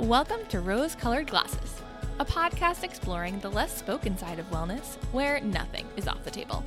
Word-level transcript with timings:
Welcome 0.00 0.46
to 0.48 0.60
Rose 0.60 0.94
Colored 0.94 1.26
Glasses, 1.26 1.82
a 2.20 2.24
podcast 2.24 2.84
exploring 2.84 3.38
the 3.38 3.50
less 3.50 3.76
spoken 3.76 4.16
side 4.16 4.38
of 4.38 4.50
wellness 4.50 4.96
where 5.12 5.40
nothing 5.42 5.86
is 5.94 6.08
off 6.08 6.24
the 6.24 6.30
table. 6.30 6.64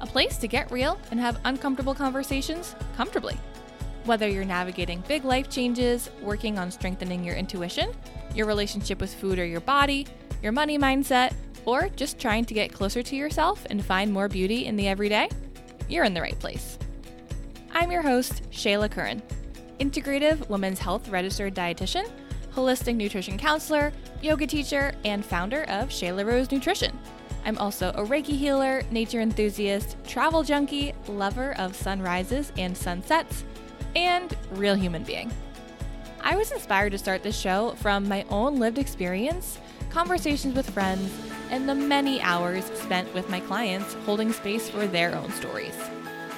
A 0.00 0.06
place 0.06 0.36
to 0.36 0.46
get 0.46 0.70
real 0.70 0.96
and 1.10 1.18
have 1.18 1.40
uncomfortable 1.44 1.92
conversations 1.92 2.76
comfortably. 2.96 3.36
Whether 4.04 4.28
you're 4.28 4.44
navigating 4.44 5.02
big 5.08 5.24
life 5.24 5.50
changes, 5.50 6.08
working 6.22 6.56
on 6.56 6.70
strengthening 6.70 7.24
your 7.24 7.34
intuition, 7.34 7.90
your 8.32 8.46
relationship 8.46 9.00
with 9.00 9.12
food 9.12 9.40
or 9.40 9.44
your 9.44 9.60
body, 9.60 10.06
your 10.40 10.52
money 10.52 10.78
mindset, 10.78 11.34
or 11.64 11.88
just 11.96 12.20
trying 12.20 12.44
to 12.44 12.54
get 12.54 12.72
closer 12.72 13.02
to 13.02 13.16
yourself 13.16 13.66
and 13.70 13.84
find 13.84 14.12
more 14.12 14.28
beauty 14.28 14.66
in 14.66 14.76
the 14.76 14.86
everyday, 14.86 15.28
you're 15.88 16.04
in 16.04 16.14
the 16.14 16.22
right 16.22 16.38
place. 16.38 16.78
I'm 17.72 17.90
your 17.90 18.02
host, 18.02 18.42
Shelagh 18.50 18.92
Curran, 18.92 19.20
integrative 19.80 20.48
women's 20.48 20.78
health 20.78 21.08
registered 21.08 21.56
dietitian 21.56 22.08
holistic 22.54 22.96
nutrition 22.96 23.38
counselor, 23.38 23.92
yoga 24.22 24.46
teacher, 24.46 24.92
and 25.04 25.24
founder 25.24 25.64
of 25.64 25.92
Shelagh 25.92 26.26
Rose 26.26 26.50
Nutrition. 26.50 26.98
I'm 27.44 27.58
also 27.58 27.90
a 27.90 28.04
Reiki 28.04 28.36
healer, 28.36 28.82
nature 28.90 29.20
enthusiast, 29.20 29.96
travel 30.06 30.42
junkie, 30.42 30.92
lover 31.06 31.54
of 31.58 31.74
sunrises 31.74 32.52
and 32.58 32.76
sunsets, 32.76 33.44
and 33.96 34.36
real 34.52 34.74
human 34.74 35.02
being. 35.02 35.30
I 36.20 36.36
was 36.36 36.52
inspired 36.52 36.90
to 36.90 36.98
start 36.98 37.22
this 37.22 37.38
show 37.38 37.74
from 37.76 38.08
my 38.08 38.24
own 38.28 38.58
lived 38.58 38.78
experience, 38.78 39.58
conversations 39.90 40.54
with 40.54 40.68
friends, 40.68 41.10
and 41.50 41.68
the 41.68 41.74
many 41.74 42.20
hours 42.20 42.64
spent 42.74 43.12
with 43.14 43.30
my 43.30 43.40
clients 43.40 43.94
holding 44.04 44.32
space 44.32 44.68
for 44.68 44.86
their 44.86 45.14
own 45.14 45.30
stories. 45.32 45.76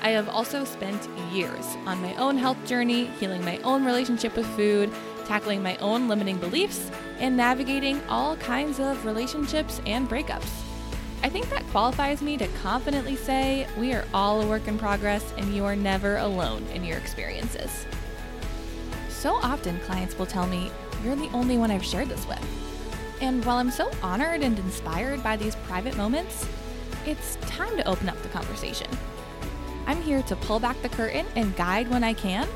I 0.02 0.10
have 0.10 0.28
also 0.28 0.64
spent 0.64 1.08
years 1.32 1.66
on 1.86 2.00
my 2.00 2.14
own 2.16 2.38
health 2.38 2.64
journey, 2.64 3.06
healing 3.18 3.44
my 3.44 3.58
own 3.58 3.84
relationship 3.84 4.36
with 4.36 4.46
food, 4.56 4.90
tackling 5.30 5.62
my 5.62 5.76
own 5.76 6.08
limiting 6.08 6.36
beliefs, 6.38 6.90
and 7.20 7.36
navigating 7.36 8.00
all 8.08 8.34
kinds 8.38 8.80
of 8.80 9.04
relationships 9.04 9.80
and 9.86 10.10
breakups. 10.10 10.50
I 11.22 11.28
think 11.28 11.48
that 11.50 11.64
qualifies 11.68 12.20
me 12.20 12.36
to 12.38 12.48
confidently 12.64 13.14
say 13.14 13.68
we 13.78 13.92
are 13.92 14.04
all 14.12 14.40
a 14.40 14.46
work 14.48 14.66
in 14.66 14.76
progress 14.76 15.32
and 15.38 15.54
you 15.54 15.64
are 15.64 15.76
never 15.76 16.16
alone 16.16 16.66
in 16.74 16.82
your 16.82 16.98
experiences. 16.98 17.86
So 19.08 19.34
often, 19.34 19.78
clients 19.80 20.18
will 20.18 20.26
tell 20.26 20.48
me, 20.48 20.68
You're 21.04 21.14
the 21.14 21.30
only 21.32 21.58
one 21.58 21.70
I've 21.70 21.84
shared 21.84 22.08
this 22.08 22.26
with. 22.26 22.44
And 23.20 23.44
while 23.44 23.58
I'm 23.58 23.70
so 23.70 23.88
honored 24.02 24.42
and 24.42 24.58
inspired 24.58 25.22
by 25.22 25.36
these 25.36 25.54
private 25.54 25.96
moments, 25.96 26.44
it's 27.06 27.36
time 27.42 27.76
to 27.76 27.86
open 27.86 28.08
up 28.08 28.20
the 28.22 28.28
conversation. 28.30 28.88
I'm 29.86 30.02
here 30.02 30.22
to 30.22 30.34
pull 30.34 30.58
back 30.58 30.82
the 30.82 30.88
curtain 30.88 31.26
and 31.36 31.54
guide 31.54 31.88
when 31.88 32.02
I 32.02 32.14
can 32.14 32.48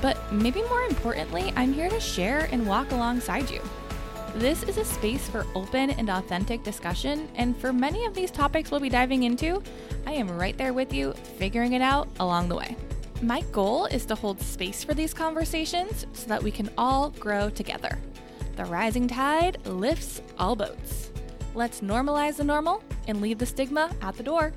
but 0.00 0.32
maybe 0.32 0.62
more 0.62 0.82
importantly, 0.82 1.52
I'm 1.56 1.72
here 1.72 1.88
to 1.88 2.00
share 2.00 2.48
and 2.52 2.66
walk 2.66 2.92
alongside 2.92 3.50
you. 3.50 3.60
This 4.34 4.62
is 4.62 4.76
a 4.76 4.84
space 4.84 5.28
for 5.28 5.46
open 5.54 5.90
and 5.90 6.10
authentic 6.10 6.62
discussion, 6.62 7.28
and 7.34 7.56
for 7.56 7.72
many 7.72 8.04
of 8.04 8.14
these 8.14 8.30
topics 8.30 8.70
we'll 8.70 8.80
be 8.80 8.88
diving 8.88 9.24
into, 9.24 9.62
I 10.06 10.12
am 10.12 10.30
right 10.38 10.56
there 10.56 10.72
with 10.72 10.92
you, 10.92 11.12
figuring 11.12 11.72
it 11.72 11.82
out 11.82 12.08
along 12.20 12.48
the 12.48 12.56
way. 12.56 12.76
My 13.20 13.40
goal 13.50 13.86
is 13.86 14.06
to 14.06 14.14
hold 14.14 14.40
space 14.40 14.84
for 14.84 14.94
these 14.94 15.12
conversations 15.12 16.06
so 16.12 16.28
that 16.28 16.42
we 16.42 16.52
can 16.52 16.70
all 16.78 17.10
grow 17.10 17.50
together. 17.50 17.98
The 18.54 18.64
rising 18.66 19.08
tide 19.08 19.58
lifts 19.66 20.22
all 20.38 20.54
boats. 20.54 21.10
Let's 21.54 21.80
normalize 21.80 22.36
the 22.36 22.44
normal 22.44 22.82
and 23.08 23.20
leave 23.20 23.38
the 23.38 23.46
stigma 23.46 23.90
at 24.02 24.16
the 24.16 24.22
door. 24.22 24.52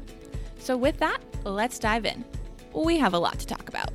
So, 0.60 0.78
with 0.78 0.98
that, 0.98 1.20
let's 1.44 1.80
dive 1.80 2.06
in. 2.06 2.24
We 2.74 3.00
have 3.00 3.16
a 3.16 3.20
lot 3.20 3.40
to 3.40 3.48
talk 3.48 3.68
about. 3.68 3.90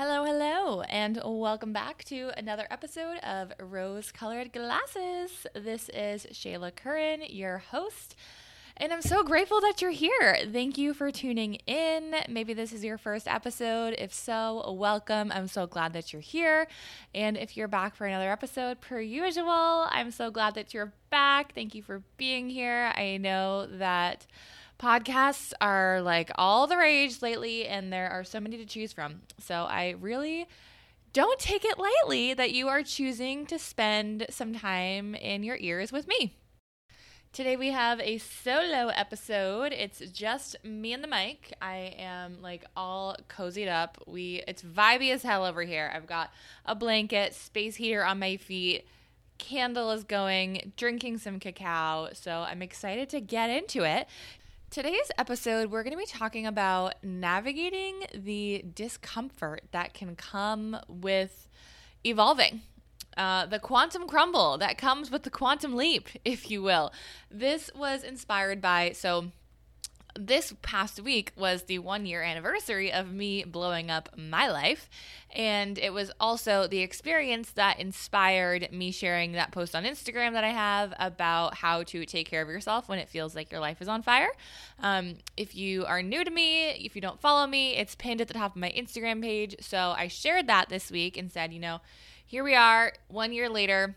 Hello, 0.00 0.24
hello, 0.24 0.82
and 0.82 1.20
welcome 1.24 1.72
back 1.72 2.04
to 2.04 2.30
another 2.36 2.68
episode 2.70 3.18
of 3.18 3.52
Rose 3.58 4.12
Colored 4.12 4.52
Glasses. 4.52 5.44
This 5.56 5.88
is 5.88 6.24
Shelagh 6.30 6.76
Curran, 6.76 7.22
your 7.28 7.58
host, 7.58 8.14
and 8.76 8.92
I'm 8.92 9.02
so 9.02 9.24
grateful 9.24 9.60
that 9.60 9.82
you're 9.82 9.90
here. 9.90 10.38
Thank 10.52 10.78
you 10.78 10.94
for 10.94 11.10
tuning 11.10 11.56
in. 11.66 12.14
Maybe 12.28 12.54
this 12.54 12.72
is 12.72 12.84
your 12.84 12.96
first 12.96 13.26
episode. 13.26 13.96
If 13.98 14.14
so, 14.14 14.72
welcome. 14.72 15.32
I'm 15.34 15.48
so 15.48 15.66
glad 15.66 15.94
that 15.94 16.12
you're 16.12 16.22
here. 16.22 16.68
And 17.12 17.36
if 17.36 17.56
you're 17.56 17.66
back 17.66 17.96
for 17.96 18.06
another 18.06 18.30
episode, 18.30 18.80
per 18.80 19.00
usual, 19.00 19.88
I'm 19.90 20.12
so 20.12 20.30
glad 20.30 20.54
that 20.54 20.72
you're 20.72 20.92
back. 21.10 21.56
Thank 21.56 21.74
you 21.74 21.82
for 21.82 22.04
being 22.16 22.48
here. 22.48 22.92
I 22.94 23.16
know 23.16 23.66
that 23.66 24.28
podcasts 24.78 25.52
are 25.60 26.00
like 26.00 26.30
all 26.36 26.66
the 26.66 26.76
rage 26.76 27.22
lately, 27.22 27.66
and 27.66 27.92
there 27.92 28.08
are 28.10 28.24
so 28.24 28.40
many 28.40 28.56
to 28.56 28.64
choose 28.64 28.92
from. 28.92 29.22
So 29.38 29.64
I 29.64 29.94
really 30.00 30.46
don't 31.12 31.40
take 31.40 31.64
it 31.64 31.78
lightly 31.78 32.34
that 32.34 32.52
you 32.52 32.68
are 32.68 32.82
choosing 32.82 33.46
to 33.46 33.58
spend 33.58 34.26
some 34.30 34.54
time 34.54 35.14
in 35.14 35.42
your 35.42 35.56
ears 35.58 35.90
with 35.90 36.06
me. 36.06 36.34
Today 37.32 37.56
we 37.56 37.70
have 37.70 38.00
a 38.00 38.18
solo 38.18 38.88
episode. 38.88 39.72
It's 39.72 40.00
just 40.12 40.56
me 40.64 40.92
and 40.92 41.04
the 41.04 41.08
mic. 41.08 41.52
I 41.60 41.94
am 41.98 42.40
like 42.40 42.64
all 42.76 43.16
cozied 43.28 43.68
up. 43.68 44.02
We 44.06 44.42
it's 44.48 44.62
vibey 44.62 45.12
as 45.12 45.22
hell 45.22 45.44
over 45.44 45.62
here. 45.62 45.92
I've 45.94 46.06
got 46.06 46.30
a 46.64 46.74
blanket, 46.74 47.34
space 47.34 47.76
heater 47.76 48.04
on 48.04 48.18
my 48.18 48.36
feet, 48.36 48.86
candle 49.38 49.90
is 49.90 50.04
going, 50.04 50.72
drinking 50.76 51.18
some 51.18 51.38
cacao. 51.38 52.08
So 52.12 52.40
I'm 52.48 52.62
excited 52.62 53.08
to 53.10 53.20
get 53.20 53.50
into 53.50 53.84
it. 53.84 54.08
Today's 54.70 55.10
episode, 55.16 55.70
we're 55.70 55.82
going 55.82 55.94
to 55.94 55.98
be 55.98 56.04
talking 56.04 56.46
about 56.46 57.02
navigating 57.02 58.02
the 58.14 58.62
discomfort 58.74 59.62
that 59.70 59.94
can 59.94 60.14
come 60.14 60.76
with 60.86 61.48
evolving. 62.04 62.60
Uh, 63.16 63.46
the 63.46 63.58
quantum 63.58 64.06
crumble 64.06 64.58
that 64.58 64.76
comes 64.76 65.10
with 65.10 65.22
the 65.22 65.30
quantum 65.30 65.74
leap, 65.74 66.10
if 66.22 66.50
you 66.50 66.62
will. 66.62 66.92
This 67.30 67.70
was 67.74 68.04
inspired 68.04 68.60
by, 68.60 68.92
so 68.92 69.32
this 70.18 70.52
past 70.62 71.00
week 71.00 71.32
was 71.36 71.62
the 71.62 71.78
one 71.78 72.04
year 72.04 72.22
anniversary 72.22 72.92
of 72.92 73.12
me 73.12 73.44
blowing 73.44 73.90
up 73.90 74.08
my 74.16 74.48
life. 74.48 74.90
And 75.34 75.78
it 75.78 75.92
was 75.92 76.10
also 76.18 76.66
the 76.66 76.80
experience 76.80 77.50
that 77.52 77.78
inspired 77.78 78.68
me 78.72 78.90
sharing 78.90 79.32
that 79.32 79.52
post 79.52 79.76
on 79.76 79.84
Instagram 79.84 80.32
that 80.32 80.44
I 80.44 80.50
have 80.50 80.92
about 80.98 81.54
how 81.54 81.84
to 81.84 82.04
take 82.04 82.28
care 82.28 82.42
of 82.42 82.48
yourself 82.48 82.88
when 82.88 82.98
it 82.98 83.08
feels 83.08 83.34
like 83.34 83.52
your 83.52 83.60
life 83.60 83.80
is 83.80 83.88
on 83.88 84.02
fire. 84.02 84.30
Um, 84.80 85.18
if 85.36 85.54
you 85.54 85.84
are 85.86 86.02
new 86.02 86.24
to 86.24 86.30
me, 86.30 86.70
if 86.70 86.96
you 86.96 87.00
don't 87.02 87.20
follow 87.20 87.46
me, 87.46 87.76
it's 87.76 87.94
pinned 87.94 88.20
at 88.20 88.28
the 88.28 88.34
top 88.34 88.56
of 88.56 88.60
my 88.60 88.70
Instagram 88.70 89.22
page. 89.22 89.54
So 89.60 89.94
I 89.96 90.08
shared 90.08 90.48
that 90.48 90.68
this 90.68 90.90
week 90.90 91.16
and 91.16 91.30
said, 91.30 91.52
you 91.52 91.60
know, 91.60 91.80
here 92.26 92.42
we 92.42 92.54
are, 92.54 92.92
one 93.08 93.32
year 93.32 93.48
later 93.48 93.94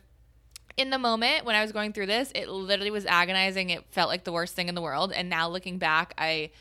in 0.78 0.90
the 0.90 1.00
moment 1.00 1.46
when 1.46 1.56
I 1.56 1.62
was 1.62 1.72
going 1.72 1.94
through 1.94 2.08
this, 2.08 2.32
it 2.36 2.50
literally 2.50 2.92
was 2.92 3.06
agonizing. 3.06 3.70
It 3.70 3.86
felt 3.92 4.09
like 4.09 4.24
the 4.24 4.32
worst 4.32 4.56
thing 4.56 4.70
in 4.70 4.76
the 4.76 4.82
world. 4.82 5.12
And 5.12 5.30
now 5.30 5.50
looking 5.50 5.78
back, 5.78 6.14
I 6.18 6.52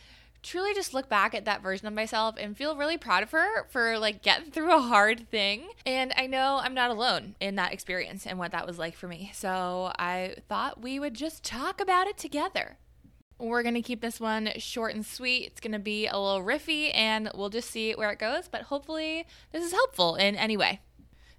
truly 0.43 0.75
just 0.75 0.95
look 0.95 1.09
back 1.09 1.35
at 1.35 1.45
that 1.45 1.63
version 1.63 1.87
of 1.87 1.93
myself 1.93 2.37
and 2.39 2.57
feel 2.57 2.77
really 2.77 2.97
proud 2.97 3.23
of 3.23 3.31
her 3.31 3.65
for 3.69 3.99
like 3.99 4.23
getting 4.23 4.51
through 4.51 4.75
a 4.75 4.81
hard 4.81 5.29
thing. 5.31 5.69
And 5.87 6.13
I 6.17 6.27
know 6.27 6.61
I'm 6.63 6.75
not 6.75 6.91
alone 6.91 7.35
in 7.41 7.57
that 7.57 7.73
experience 7.73 8.27
and 8.27 8.39
what 8.39 8.53
that 8.53 8.67
was 8.67 8.79
like 8.79 8.97
for 8.97 9.09
me. 9.09 9.31
So 9.35 9.93
I 9.99 10.37
thought 10.49 10.81
we 10.81 10.99
would 10.99 11.15
just 11.15 11.45
talk 11.45 11.81
about 11.81 12.07
it 12.07 12.17
together. 12.17 12.77
We're 13.39 13.63
going 13.63 13.75
to 13.75 13.83
keep 13.83 14.03
this 14.03 14.21
one 14.21 14.51
short 14.59 14.95
and 14.95 15.05
sweet. 15.05 15.47
It's 15.47 15.61
going 15.61 15.73
to 15.73 15.79
be 15.79 16.07
a 16.07 16.19
little 16.19 16.43
riffy 16.43 16.95
and 16.95 17.31
we'll 17.35 17.49
just 17.49 17.71
see 17.71 17.93
where 17.93 18.11
it 18.11 18.19
goes. 18.19 18.49
But 18.49 18.63
hopefully, 18.63 19.27
this 19.51 19.65
is 19.65 19.73
helpful 19.73 20.17
in 20.17 20.37
any 20.37 20.59
way. 20.59 20.81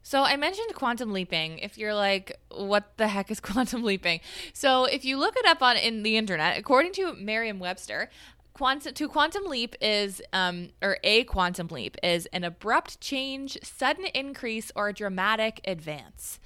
So 0.03 0.23
I 0.23 0.35
mentioned 0.35 0.73
quantum 0.73 1.13
leaping. 1.13 1.59
If 1.59 1.77
you're 1.77 1.93
like, 1.93 2.37
what 2.49 2.97
the 2.97 3.07
heck 3.07 3.31
is 3.31 3.39
quantum 3.41 3.83
leaping? 3.83 4.21
So 4.53 4.85
if 4.85 5.05
you 5.05 5.17
look 5.17 5.35
it 5.37 5.45
up 5.45 5.61
on 5.61 5.77
in 5.77 6.03
the 6.03 6.17
internet, 6.17 6.57
according 6.57 6.93
to 6.93 7.13
Merriam-Webster, 7.13 8.09
quantum 8.53 8.93
to 8.93 9.07
quantum 9.07 9.45
leap 9.45 9.75
is 9.79 10.21
um 10.33 10.69
or 10.81 10.97
a 11.03 11.23
quantum 11.23 11.67
leap 11.67 11.95
is 12.03 12.25
an 12.27 12.43
abrupt 12.43 12.99
change, 12.99 13.57
sudden 13.63 14.05
increase, 14.13 14.71
or 14.75 14.91
dramatic 14.91 15.61
advance. 15.65 16.39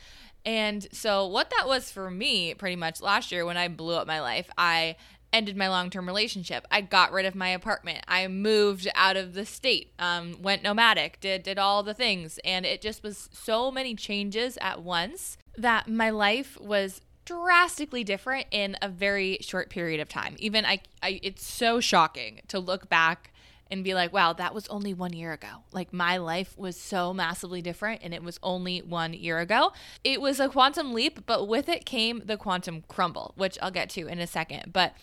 And 0.46 0.88
so 0.92 1.26
what 1.26 1.50
that 1.58 1.68
was 1.68 1.92
for 1.92 2.12
me 2.12 2.54
pretty 2.54 2.76
much 2.76 3.02
last 3.02 3.32
year 3.32 3.46
when 3.46 3.58
I 3.58 3.68
blew 3.68 3.96
up 3.96 4.06
my 4.06 4.22
life, 4.22 4.50
I 4.58 4.96
ended 5.36 5.58
my 5.58 5.68
long 5.68 5.90
term 5.90 6.08
relationship. 6.08 6.66
I 6.72 6.82
got 6.82 7.12
rid 7.12 7.26
of 7.26 7.36
my 7.36 7.50
apartment. 7.50 8.04
I 8.08 8.28
moved 8.28 8.88
out 8.96 9.18
of 9.18 9.34
the 9.34 9.46
state, 9.46 9.92
um, 10.00 10.42
went 10.42 10.64
nomadic, 10.64 11.20
did, 11.20 11.44
did 11.44 11.60
all 11.60 11.84
the 11.84 11.94
things. 11.94 12.40
And 12.46 12.66
it 12.66 12.82
just 12.82 13.04
was 13.04 13.30
so 13.32 13.70
many 13.70 13.96
changes 13.96 14.58
at 14.62 14.82
once 14.82 15.38
that 15.58 15.88
my 15.88 16.10
life 16.10 16.58
was 16.60 17.02
drastically 17.26 18.04
different 18.04 18.46
in 18.52 18.78
a 18.82 18.88
very 18.88 19.38
short 19.42 19.70
period 19.70 20.00
of 20.00 20.08
time. 20.08 20.36
Even 20.40 20.66
I, 20.66 20.80
I 21.04 21.20
it's 21.22 21.46
so 21.46 21.80
shocking 21.80 22.42
to 22.48 22.60
look 22.60 22.88
back 22.88 23.34
and 23.72 23.84
be 23.84 23.94
like, 23.94 24.14
wow, 24.14 24.34
that 24.34 24.54
was 24.54 24.68
only 24.68 24.94
one 24.94 25.14
year 25.14 25.34
ago. 25.34 25.64
Like 25.72 25.92
my 25.92 26.18
life 26.18 26.58
was 26.58 26.80
so 26.80 27.14
massively 27.14 27.62
different 27.62 28.02
and 28.04 28.14
it 28.14 28.24
was 28.24 28.40
only 28.44 28.80
one 28.80 29.14
year 29.14 29.40
ago. 29.40 29.72
It 30.04 30.22
was 30.22 30.40
a 30.40 30.50
quantum 30.50 30.94
leap, 30.94 31.26
but 31.26 31.48
with 31.48 31.68
it 31.70 31.86
came 31.86 32.22
the 32.26 32.38
quantum 32.38 32.84
crumble, 32.88 33.34
which 33.36 33.58
I'll 33.62 33.72
get 33.72 33.90
to 33.92 34.08
in 34.08 34.20
a 34.20 34.28
second. 34.28 34.72
But 34.72 34.94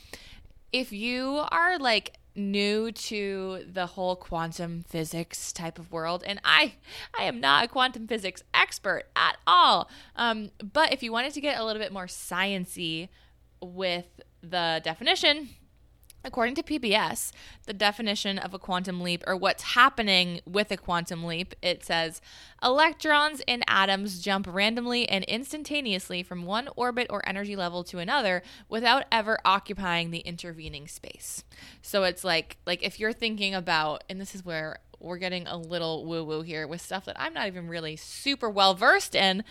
if 0.72 0.92
you 0.92 1.44
are 1.50 1.78
like 1.78 2.18
new 2.34 2.90
to 2.92 3.64
the 3.70 3.86
whole 3.86 4.16
quantum 4.16 4.84
physics 4.88 5.52
type 5.52 5.78
of 5.78 5.92
world 5.92 6.24
and 6.26 6.40
i 6.46 6.72
i 7.18 7.24
am 7.24 7.38
not 7.40 7.64
a 7.64 7.68
quantum 7.68 8.06
physics 8.06 8.42
expert 8.54 9.04
at 9.14 9.36
all 9.46 9.90
um, 10.16 10.50
but 10.72 10.92
if 10.94 11.02
you 11.02 11.12
wanted 11.12 11.32
to 11.34 11.42
get 11.42 11.60
a 11.60 11.64
little 11.64 11.80
bit 11.80 11.92
more 11.92 12.06
sciency 12.06 13.08
with 13.60 14.06
the 14.42 14.80
definition 14.82 15.50
According 16.24 16.54
to 16.56 16.62
PBS, 16.62 17.32
the 17.66 17.72
definition 17.72 18.38
of 18.38 18.54
a 18.54 18.58
quantum 18.58 19.00
leap 19.00 19.24
or 19.26 19.36
what's 19.36 19.62
happening 19.74 20.40
with 20.46 20.70
a 20.70 20.76
quantum 20.76 21.24
leap, 21.24 21.54
it 21.62 21.84
says 21.84 22.20
electrons 22.62 23.42
in 23.46 23.64
atoms 23.66 24.20
jump 24.20 24.46
randomly 24.48 25.08
and 25.08 25.24
instantaneously 25.24 26.22
from 26.22 26.44
one 26.44 26.68
orbit 26.76 27.08
or 27.10 27.26
energy 27.28 27.56
level 27.56 27.82
to 27.84 27.98
another 27.98 28.42
without 28.68 29.04
ever 29.10 29.38
occupying 29.44 30.10
the 30.10 30.20
intervening 30.20 30.86
space. 30.86 31.44
So 31.80 32.04
it's 32.04 32.22
like 32.22 32.56
like 32.66 32.82
if 32.82 33.00
you're 33.00 33.12
thinking 33.12 33.54
about 33.54 34.04
and 34.08 34.20
this 34.20 34.34
is 34.34 34.44
where 34.44 34.78
we're 35.00 35.18
getting 35.18 35.46
a 35.48 35.56
little 35.56 36.06
woo 36.06 36.22
woo 36.24 36.42
here 36.42 36.66
with 36.66 36.80
stuff 36.80 37.04
that 37.06 37.20
I'm 37.20 37.34
not 37.34 37.48
even 37.48 37.68
really 37.68 37.96
super 37.96 38.48
well 38.48 38.74
versed 38.74 39.14
in, 39.16 39.42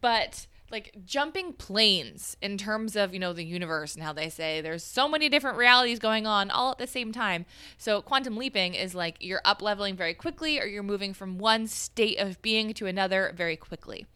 but 0.00 0.46
like 0.70 0.94
jumping 1.04 1.52
planes 1.52 2.36
in 2.42 2.58
terms 2.58 2.96
of 2.96 3.12
you 3.14 3.20
know 3.20 3.32
the 3.32 3.44
universe 3.44 3.94
and 3.94 4.02
how 4.02 4.12
they 4.12 4.28
say 4.28 4.60
there's 4.60 4.82
so 4.82 5.08
many 5.08 5.28
different 5.28 5.56
realities 5.56 5.98
going 5.98 6.26
on 6.26 6.50
all 6.50 6.72
at 6.72 6.78
the 6.78 6.86
same 6.86 7.12
time. 7.12 7.46
So 7.78 8.02
quantum 8.02 8.36
leaping 8.36 8.74
is 8.74 8.94
like 8.94 9.16
you're 9.20 9.42
up 9.44 9.62
leveling 9.62 9.96
very 9.96 10.14
quickly 10.14 10.60
or 10.60 10.66
you're 10.66 10.82
moving 10.82 11.14
from 11.14 11.38
one 11.38 11.66
state 11.66 12.18
of 12.18 12.40
being 12.42 12.74
to 12.74 12.86
another 12.86 13.32
very 13.36 13.56
quickly. 13.56 14.06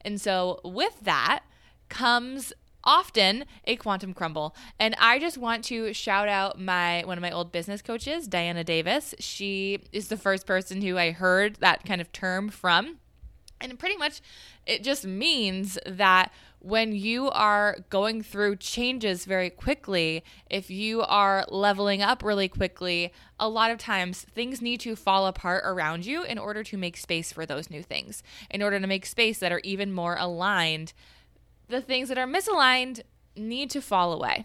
And 0.00 0.20
so 0.20 0.60
with 0.64 1.00
that 1.02 1.44
comes 1.88 2.52
often 2.82 3.44
a 3.66 3.76
quantum 3.76 4.14
crumble. 4.14 4.56
And 4.78 4.94
i 4.98 5.18
just 5.18 5.36
want 5.38 5.64
to 5.66 5.92
shout 5.92 6.28
out 6.28 6.58
my 6.58 7.02
one 7.04 7.18
of 7.18 7.22
my 7.22 7.30
old 7.30 7.52
business 7.52 7.82
coaches 7.82 8.26
diana 8.26 8.64
davis. 8.64 9.14
She 9.18 9.80
is 9.92 10.08
the 10.08 10.16
first 10.16 10.46
person 10.46 10.82
who 10.82 10.96
i 10.98 11.10
heard 11.10 11.56
that 11.56 11.84
kind 11.84 12.00
of 12.00 12.10
term 12.12 12.48
from 12.48 12.99
and 13.60 13.78
pretty 13.78 13.96
much 13.96 14.20
it 14.66 14.82
just 14.82 15.04
means 15.04 15.78
that 15.86 16.32
when 16.60 16.92
you 16.92 17.30
are 17.30 17.78
going 17.88 18.22
through 18.22 18.56
changes 18.56 19.24
very 19.24 19.48
quickly, 19.48 20.22
if 20.50 20.70
you 20.70 21.00
are 21.02 21.44
leveling 21.48 22.02
up 22.02 22.22
really 22.22 22.48
quickly, 22.48 23.12
a 23.38 23.48
lot 23.48 23.70
of 23.70 23.78
times 23.78 24.22
things 24.22 24.60
need 24.60 24.80
to 24.80 24.94
fall 24.94 25.26
apart 25.26 25.62
around 25.64 26.04
you 26.04 26.22
in 26.22 26.38
order 26.38 26.62
to 26.62 26.76
make 26.76 26.98
space 26.98 27.32
for 27.32 27.46
those 27.46 27.70
new 27.70 27.82
things, 27.82 28.22
in 28.50 28.62
order 28.62 28.78
to 28.78 28.86
make 28.86 29.06
space 29.06 29.38
that 29.38 29.52
are 29.52 29.62
even 29.64 29.90
more 29.92 30.16
aligned. 30.18 30.92
The 31.68 31.80
things 31.80 32.08
that 32.10 32.18
are 32.18 32.26
misaligned 32.26 33.00
need 33.36 33.70
to 33.70 33.80
fall 33.80 34.12
away. 34.12 34.44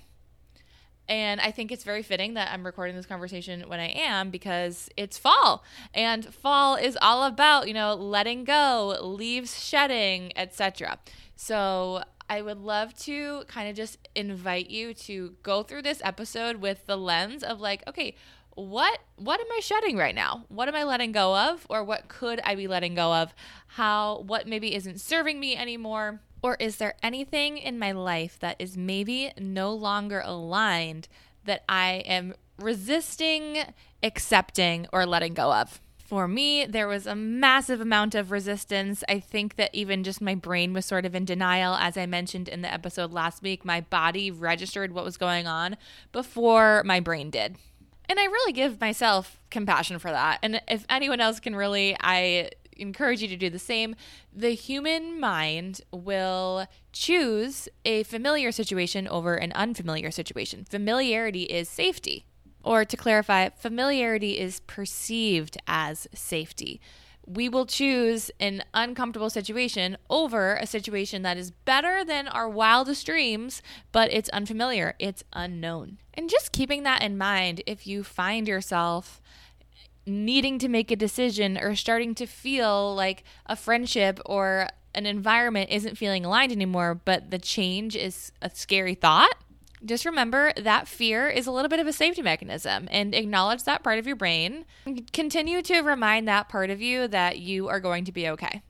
And 1.08 1.40
I 1.40 1.52
think 1.52 1.72
it's 1.72 1.84
very 1.84 2.02
fitting 2.02 2.34
that 2.34 2.52
I'm 2.52 2.66
recording 2.66 2.96
this 2.96 3.06
conversation 3.06 3.66
when 3.68 3.80
I 3.80 3.90
am 3.90 4.30
because 4.30 4.90
it's 4.98 5.18
fall. 5.18 5.64
And 5.94 6.34
fall 6.34 6.76
is 6.76 6.98
all 7.02 7.24
about, 7.24 7.68
you 7.68 7.74
know, 7.74 7.94
letting 7.94 8.44
go, 8.44 8.98
leaves 9.02 9.64
shedding, 9.64 10.32
etc. 10.36 11.00
So 11.36 12.04
I 12.30 12.42
would 12.42 12.60
love 12.60 12.94
to 13.02 13.44
kind 13.48 13.70
of 13.70 13.76
just 13.76 14.08
invite 14.16 14.70
you 14.70 14.94
to 14.94 15.36
go 15.44 15.62
through 15.62 15.84
this 15.84 16.02
episode 16.04 16.58
with 16.58 16.86
the 16.88 16.98
lens 16.98 17.44
of 17.44 17.60
like, 17.60 17.84
okay, 17.88 18.16
what 18.56 19.00
what 19.18 19.40
am 19.40 19.48
I 19.52 19.60
shedding 19.60 19.98
right 19.98 20.16
now? 20.16 20.46
What 20.48 20.70
am 20.70 20.76
I 20.76 20.84
letting 20.84 21.12
go 21.12 21.36
of 21.36 21.68
or 21.70 21.84
what 21.84 22.08
could 22.08 22.40
I 22.44 22.56
be 22.56 22.68
letting 22.68 22.96
go 22.96 23.14
of? 23.14 23.34
How 23.68 24.22
what 24.22 24.48
maybe 24.48 24.74
isn't 24.74 25.02
serving 25.02 25.40
me 25.40 25.56
anymore? 25.56 26.22
Or 26.46 26.58
is 26.60 26.76
there 26.76 26.94
anything 27.02 27.58
in 27.58 27.80
my 27.80 27.92
life 27.92 28.38
that 28.38 28.58
is 28.60 28.78
maybe 28.78 29.32
no 29.36 29.74
longer 29.74 30.22
aligned 30.24 31.08
that 31.44 31.64
I 31.68 32.04
am 32.06 32.36
resisting, 32.60 33.64
accepting, 34.04 34.86
or 34.94 35.08
letting 35.08 35.34
go 35.34 35.52
of? 35.52 35.82
For 35.98 36.28
me, 36.28 36.68
there 36.68 36.88
was 36.88 37.08
a 37.08 37.16
massive 37.16 37.82
amount 37.82 38.14
of 38.14 38.30
resistance. 38.30 39.04
I 39.10 39.22
think 39.22 39.56
that 39.56 39.74
even 39.74 40.04
just 40.04 40.22
my 40.22 40.36
brain 40.36 40.72
was 40.72 40.86
sort 40.86 41.04
of 41.04 41.16
in 41.16 41.26
denial. 41.26 41.74
As 41.74 41.98
I 41.98 42.06
mentioned 42.06 42.48
in 42.48 42.62
the 42.62 42.72
episode 42.72 43.12
last 43.12 43.42
week, 43.42 43.66
my 43.66 43.82
body 43.82 44.30
registered 44.30 44.92
what 44.92 45.04
was 45.04 45.18
going 45.18 45.48
on 45.48 45.78
before 46.12 46.84
my 46.86 47.00
brain 47.00 47.32
did. 47.32 47.56
And 48.08 48.20
I 48.20 48.26
really 48.26 48.54
give 48.54 48.80
myself 48.80 49.42
compassion 49.50 49.98
for 49.98 50.12
that. 50.12 50.38
And 50.44 50.62
if 50.68 50.86
anyone 50.90 51.22
else 51.22 51.40
can 51.40 51.56
really, 51.56 51.98
I 52.00 52.52
encourage 52.76 53.22
you 53.22 53.28
to 53.28 53.38
do 53.38 53.50
the 53.50 53.60
same. 53.60 53.96
The 54.34 54.52
human 54.52 55.20
mind 55.20 55.82
will 55.92 56.68
choose 56.92 57.68
a 57.84 58.04
familiar 58.04 58.52
situation 58.52 59.08
over 59.08 59.36
an 59.36 59.52
unfamiliar 59.54 60.12
situation. 60.12 60.66
Familiarity 60.66 61.44
is 61.44 61.70
safety. 61.70 62.26
Or 62.64 62.84
to 62.84 62.98
clarify, 62.98 63.50
familiarity 63.50 64.40
is 64.40 64.62
perceived 64.62 65.58
as 65.68 66.08
safety. 66.14 66.82
We 67.28 67.50
will 67.50 67.66
choose 67.66 68.30
an 68.40 68.64
uncomfortable 68.74 69.30
situation 69.30 69.98
over 70.10 70.56
a 70.56 70.68
situation 70.68 71.22
that 71.24 71.38
is 71.38 71.52
better 71.52 72.04
than 72.04 72.28
our 72.28 72.48
wildest 72.48 73.06
dreams, 73.06 73.62
but 73.92 74.12
it's 74.14 74.30
unfamiliar, 74.30 74.96
it's 75.00 75.24
unknown. 75.34 75.98
And 76.14 76.30
just 76.30 76.52
keeping 76.52 76.84
that 76.84 77.02
in 77.02 77.18
mind, 77.18 77.62
if 77.66 77.88
you 77.88 78.04
find 78.04 78.48
yourself 78.48 79.22
needing 80.06 80.60
to 80.60 80.68
make 80.68 80.92
a 80.92 80.96
decision 80.96 81.58
or 81.58 81.76
starting 81.76 82.16
to 82.16 82.26
feel 82.26 82.94
like 82.96 83.24
a 83.46 83.56
friendship 83.56 84.20
or 84.26 84.68
an 84.94 85.06
environment 85.06 85.70
isn't 85.72 85.98
feeling 85.98 86.24
aligned 86.26 86.52
anymore, 86.52 86.96
but 86.96 87.32
the 87.32 87.40
change 87.40 87.96
is 87.96 88.32
a 88.42 88.50
scary 88.50 88.96
thought, 88.96 89.36
just 89.84 90.06
remember 90.06 90.52
that 90.58 90.88
fear 90.88 91.30
is 91.30 91.48
a 91.48 91.52
little 91.52 91.70
bit 91.70 91.80
of 91.80 91.88
a 91.88 91.94
safety 91.94 92.22
mechanism 92.22 92.88
and 92.90 93.14
acknowledge 93.14 93.64
that 93.64 93.84
part 93.84 94.00
of 94.00 94.08
your 94.08 94.16
brain. 94.16 94.66
Continue 95.14 95.62
to 95.64 95.82
remind 95.82 96.28
that 96.28 96.50
part 96.50 96.70
of 96.70 96.82
you 96.82 97.08
that 97.08 97.40
you 97.40 97.68
are 97.68 97.80
going 97.80 98.06
to 98.06 98.12
be 98.12 98.28
okay. 98.30 98.62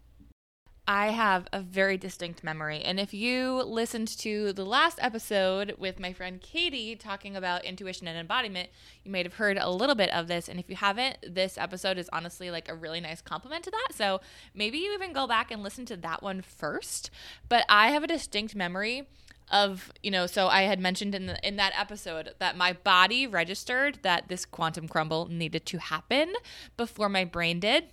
I 0.87 1.07
have 1.07 1.47
a 1.51 1.61
very 1.61 1.97
distinct 1.97 2.43
memory. 2.43 2.81
And 2.83 2.99
if 2.99 3.11
you 3.11 3.63
listened 3.63 4.07
to 4.19 4.53
the 4.53 4.65
last 4.65 4.99
episode 5.01 5.73
with 5.79 5.99
my 5.99 6.13
friend 6.13 6.39
Katie 6.39 6.95
talking 6.95 7.35
about 7.35 7.65
intuition 7.65 8.07
and 8.07 8.17
embodiment, 8.19 8.69
you 9.03 9.11
might 9.11 9.25
have 9.25 9.35
heard 9.35 9.57
a 9.57 9.69
little 9.69 9.95
bit 9.95 10.11
of 10.11 10.27
this. 10.27 10.47
And 10.47 10.59
if 10.59 10.69
you 10.69 10.75
haven't, 10.75 11.17
this 11.27 11.57
episode 11.57 11.97
is 11.97 12.07
honestly 12.13 12.51
like 12.51 12.69
a 12.69 12.75
really 12.75 13.01
nice 13.01 13.19
compliment 13.19 13.63
to 13.63 13.71
that. 13.71 13.95
So 13.95 14.21
maybe 14.53 14.77
you 14.77 14.93
even 14.93 15.11
go 15.11 15.25
back 15.25 15.49
and 15.49 15.63
listen 15.63 15.85
to 15.87 15.97
that 15.97 16.21
one 16.21 16.43
first. 16.43 17.09
But 17.49 17.65
I 17.67 17.89
have 17.89 18.03
a 18.03 18.07
distinct 18.07 18.55
memory 18.55 19.07
of 19.51 19.91
you 20.01 20.09
know 20.09 20.25
so 20.25 20.47
i 20.47 20.63
had 20.63 20.79
mentioned 20.79 21.13
in 21.13 21.27
the 21.27 21.47
in 21.47 21.55
that 21.55 21.71
episode 21.79 22.33
that 22.39 22.57
my 22.57 22.73
body 22.73 23.27
registered 23.27 23.99
that 24.01 24.27
this 24.27 24.43
quantum 24.43 24.87
crumble 24.87 25.27
needed 25.27 25.63
to 25.67 25.77
happen 25.77 26.33
before 26.77 27.09
my 27.09 27.23
brain 27.23 27.59
did 27.59 27.83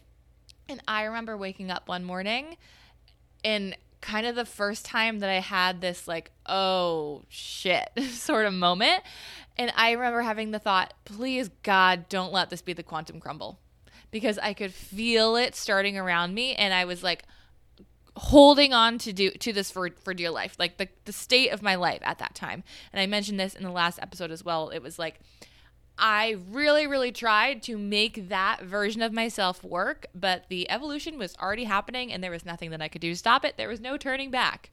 and 0.66 0.82
i 0.88 1.02
remember 1.02 1.36
waking 1.36 1.70
up 1.70 1.86
one 1.86 2.02
morning 2.02 2.56
and 3.44 3.76
kind 4.00 4.26
of 4.26 4.34
the 4.34 4.44
first 4.44 4.84
time 4.84 5.20
that 5.20 5.30
I 5.30 5.40
had 5.40 5.80
this 5.80 6.06
like, 6.06 6.30
oh 6.46 7.22
shit 7.28 7.88
sort 8.10 8.44
of 8.46 8.52
moment. 8.52 9.02
And 9.56 9.72
I 9.76 9.92
remember 9.92 10.22
having 10.22 10.50
the 10.50 10.58
thought, 10.58 10.92
please 11.04 11.50
God, 11.62 12.08
don't 12.08 12.32
let 12.32 12.50
this 12.50 12.62
be 12.62 12.72
the 12.72 12.82
quantum 12.82 13.20
crumble. 13.20 13.58
Because 14.10 14.38
I 14.38 14.52
could 14.52 14.74
feel 14.74 15.36
it 15.36 15.54
starting 15.54 15.96
around 15.96 16.34
me 16.34 16.54
and 16.54 16.74
I 16.74 16.84
was 16.84 17.02
like 17.02 17.22
holding 18.14 18.74
on 18.74 18.98
to 18.98 19.12
do 19.12 19.30
to 19.30 19.54
this 19.54 19.70
for 19.70 19.88
for 20.04 20.12
dear 20.12 20.30
life. 20.30 20.56
Like 20.58 20.76
the 20.76 20.88
the 21.06 21.12
state 21.12 21.50
of 21.50 21.62
my 21.62 21.76
life 21.76 22.00
at 22.02 22.18
that 22.18 22.34
time. 22.34 22.62
And 22.92 23.00
I 23.00 23.06
mentioned 23.06 23.40
this 23.40 23.54
in 23.54 23.62
the 23.62 23.70
last 23.70 23.98
episode 24.02 24.30
as 24.30 24.44
well. 24.44 24.68
It 24.68 24.82
was 24.82 24.98
like 24.98 25.20
I 25.98 26.36
really, 26.50 26.86
really 26.86 27.12
tried 27.12 27.62
to 27.64 27.76
make 27.78 28.28
that 28.28 28.62
version 28.62 29.02
of 29.02 29.12
myself 29.12 29.62
work, 29.62 30.06
but 30.14 30.44
the 30.48 30.70
evolution 30.70 31.18
was 31.18 31.36
already 31.40 31.64
happening 31.64 32.12
and 32.12 32.22
there 32.22 32.30
was 32.30 32.44
nothing 32.44 32.70
that 32.70 32.82
I 32.82 32.88
could 32.88 33.02
do 33.02 33.10
to 33.10 33.16
stop 33.16 33.44
it. 33.44 33.56
There 33.56 33.68
was 33.68 33.80
no 33.80 33.96
turning 33.96 34.30
back. 34.30 34.70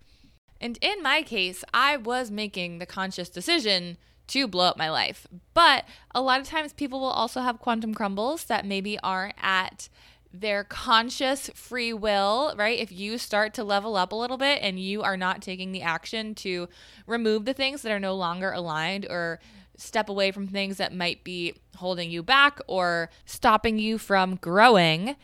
And 0.62 0.78
in 0.82 1.02
my 1.02 1.22
case, 1.22 1.64
I 1.74 1.98
was 1.98 2.32
making 2.32 2.80
the 2.80 2.86
conscious 2.86 3.30
decision 3.30 3.98
to 4.28 4.48
blow 4.48 4.66
up 4.66 4.78
my 4.78 4.90
life. 4.90 5.28
But 5.54 5.86
a 6.14 6.22
lot 6.22 6.40
of 6.40 6.48
times 6.48 6.74
people 6.74 7.00
will 7.00 7.08
also 7.08 7.42
have 7.42 7.60
quantum 7.60 7.94
crumbles 7.94 8.46
that 8.46 8.66
maybe 8.66 9.00
aren't 9.00 9.36
at 9.42 9.90
their 10.32 10.64
conscious 10.64 11.50
free 11.56 11.92
will, 11.92 12.54
right? 12.56 12.78
If 12.78 12.92
you 12.92 13.18
start 13.18 13.54
to 13.56 13.64
level 13.64 13.96
up 13.96 14.12
a 14.12 14.16
little 14.16 14.38
bit 14.38 14.60
and 14.62 14.80
you 14.80 15.02
are 15.02 15.18
not 15.18 15.42
taking 15.42 15.72
the 15.72 15.82
action 15.82 16.36
to 16.36 16.70
remove 17.08 17.46
the 17.46 17.54
things 17.54 17.82
that 17.82 17.92
are 17.92 18.00
no 18.00 18.14
longer 18.14 18.52
aligned 18.52 19.08
or 19.10 19.40
step 19.80 20.10
away 20.10 20.32
from 20.32 20.48
things 20.48 20.78
that 20.78 20.94
might 20.94 21.24
be 21.24 21.56
holding 21.78 22.12
you 22.12 22.22
back 22.22 22.60
or 22.68 23.10
stopping 23.26 23.80
you 23.80 23.98
from 23.98 24.36
growing, 24.36 25.16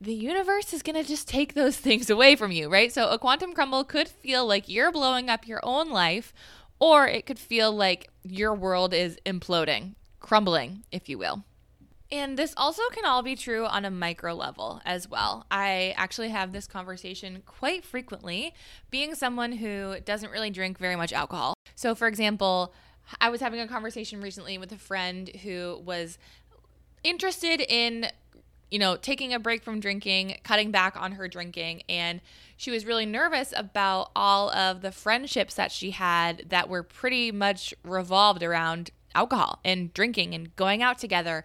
the 0.00 0.14
universe 0.14 0.72
is 0.72 0.82
going 0.82 1.00
to 1.00 1.08
just 1.08 1.28
take 1.28 1.54
those 1.54 1.76
things 1.86 2.10
away 2.10 2.36
from 2.36 2.52
you, 2.52 2.68
right? 2.70 2.92
So 2.92 3.08
a 3.08 3.18
quantum 3.18 3.52
crumble 3.52 3.84
could 3.84 4.08
feel 4.08 4.46
like 4.46 4.68
you're 4.68 4.92
blowing 4.92 5.28
up 5.28 5.46
your 5.46 5.60
own 5.62 5.90
life, 5.90 6.32
or 6.78 7.06
it 7.06 7.26
could 7.26 7.38
feel 7.38 7.72
like 7.72 8.10
your 8.24 8.54
world 8.54 8.92
is 8.92 9.18
imploding, 9.24 9.94
crumbling, 10.20 10.84
if 10.90 11.08
you 11.08 11.18
will. 11.18 11.44
And 12.10 12.36
this 12.36 12.52
also 12.58 12.82
can 12.92 13.06
all 13.06 13.22
be 13.22 13.34
true 13.34 13.64
on 13.64 13.86
a 13.86 13.90
micro 13.90 14.34
level 14.34 14.82
as 14.84 15.08
well. 15.08 15.46
I 15.50 15.94
actually 15.96 16.28
have 16.28 16.52
this 16.52 16.66
conversation 16.66 17.42
quite 17.46 17.86
frequently, 17.86 18.52
being 18.90 19.14
someone 19.14 19.52
who 19.52 19.96
doesn't 20.04 20.30
really 20.30 20.50
drink 20.50 20.76
very 20.76 20.94
much 20.94 21.14
alcohol. 21.14 21.54
So, 21.74 21.94
for 21.94 22.08
example, 22.08 22.74
I 23.20 23.30
was 23.30 23.40
having 23.40 23.60
a 23.60 23.68
conversation 23.68 24.20
recently 24.20 24.58
with 24.58 24.72
a 24.72 24.78
friend 24.78 25.28
who 25.42 25.80
was 25.84 26.18
interested 27.04 27.60
in 27.60 28.10
you 28.72 28.78
know, 28.78 28.96
taking 28.96 29.34
a 29.34 29.38
break 29.38 29.62
from 29.62 29.80
drinking, 29.80 30.38
cutting 30.44 30.70
back 30.70 30.96
on 30.98 31.12
her 31.12 31.28
drinking. 31.28 31.82
And 31.90 32.22
she 32.56 32.70
was 32.70 32.86
really 32.86 33.04
nervous 33.04 33.52
about 33.54 34.10
all 34.16 34.50
of 34.50 34.80
the 34.80 34.90
friendships 34.90 35.54
that 35.56 35.70
she 35.70 35.90
had 35.90 36.46
that 36.48 36.70
were 36.70 36.82
pretty 36.82 37.30
much 37.30 37.74
revolved 37.84 38.42
around 38.42 38.90
alcohol 39.14 39.60
and 39.62 39.92
drinking 39.92 40.34
and 40.34 40.56
going 40.56 40.82
out 40.82 40.96
together. 40.96 41.44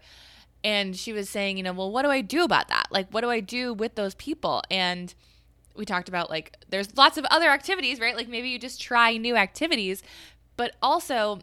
And 0.63 0.95
she 0.95 1.11
was 1.11 1.29
saying, 1.29 1.57
you 1.57 1.63
know, 1.63 1.73
well, 1.73 1.91
what 1.91 2.03
do 2.03 2.11
I 2.11 2.21
do 2.21 2.45
about 2.45 2.69
that? 2.69 2.87
Like, 2.91 3.09
what 3.11 3.21
do 3.21 3.29
I 3.29 3.41
do 3.41 3.73
with 3.73 3.95
those 3.95 4.15
people? 4.15 4.63
And 4.71 5.13
we 5.75 5.83
talked 5.83 6.07
about 6.07 6.29
like, 6.29 6.55
there's 6.69 6.95
lots 6.95 7.17
of 7.17 7.25
other 7.25 7.49
activities, 7.49 7.99
right? 7.99 8.15
Like, 8.15 8.29
maybe 8.29 8.47
you 8.47 8.57
just 8.57 8.79
try 8.79 9.17
new 9.17 9.35
activities, 9.35 10.01
but 10.55 10.77
also, 10.81 11.39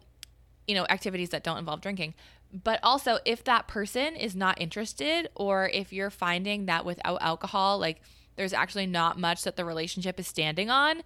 you 0.66 0.74
know, 0.74 0.86
activities 0.88 1.30
that 1.30 1.44
don't 1.44 1.58
involve 1.58 1.80
drinking. 1.80 2.14
But 2.52 2.78
also, 2.82 3.18
if 3.24 3.42
that 3.44 3.66
person 3.66 4.14
is 4.14 4.36
not 4.36 4.60
interested, 4.60 5.28
or 5.34 5.68
if 5.68 5.92
you're 5.92 6.10
finding 6.10 6.66
that 6.66 6.84
without 6.84 7.20
alcohol, 7.20 7.78
like 7.78 8.00
there's 8.36 8.52
actually 8.52 8.86
not 8.86 9.18
much 9.18 9.42
that 9.42 9.56
the 9.56 9.64
relationship 9.64 10.20
is 10.20 10.28
standing 10.28 10.70
on, 10.70 11.02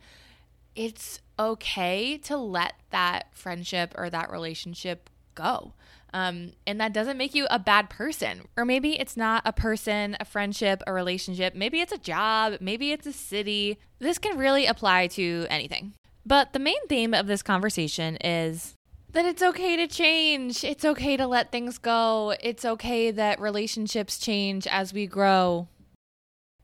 it's 0.77 1.21
okay 1.39 2.19
to 2.19 2.37
let 2.37 2.75
that 2.91 3.29
friendship 3.33 3.95
or 3.97 4.11
that 4.11 4.31
relationship 4.31 5.09
go. 5.35 5.73
Um, 6.13 6.53
and 6.67 6.81
that 6.81 6.93
doesn't 6.93 7.19
make 7.19 7.35
you 7.35 7.47
a 7.51 7.59
bad 7.59 7.91
person. 7.91 8.43
Or 8.57 8.65
maybe 8.65 8.99
it's 8.99 9.17
not 9.17 9.43
a 9.45 9.53
person, 9.53 10.17
a 10.21 10.25
friendship, 10.25 10.83
a 10.87 10.93
relationship. 10.93 11.55
Maybe 11.55 11.81
it's 11.81 11.93
a 11.93 11.99
job. 11.99 12.55
Maybe 12.61 12.93
it's 12.93 13.07
a 13.07 13.13
city. 13.13 13.79
This 13.99 14.19
can 14.19 14.39
really 14.39 14.67
apply 14.67 15.09
to 15.09 15.47
anything. 15.51 15.93
But 16.25 16.53
the 16.53 16.59
main 16.59 16.87
theme 16.89 17.15
of 17.15 17.27
this 17.27 17.43
conversation 17.43 18.17
is 18.17 18.75
that 19.19 19.27
it's 19.27 19.43
okay 19.43 19.75
to 19.75 19.89
change. 19.89 20.63
It's 20.63 20.85
okay 20.85 21.17
to 21.17 21.27
let 21.27 21.51
things 21.51 21.77
go. 21.79 22.37
It's 22.41 22.65
okay 22.65 23.11
that 23.11 23.41
relationships 23.41 24.17
change 24.17 24.65
as 24.69 24.93
we 24.93 25.09
grow. 25.09 25.67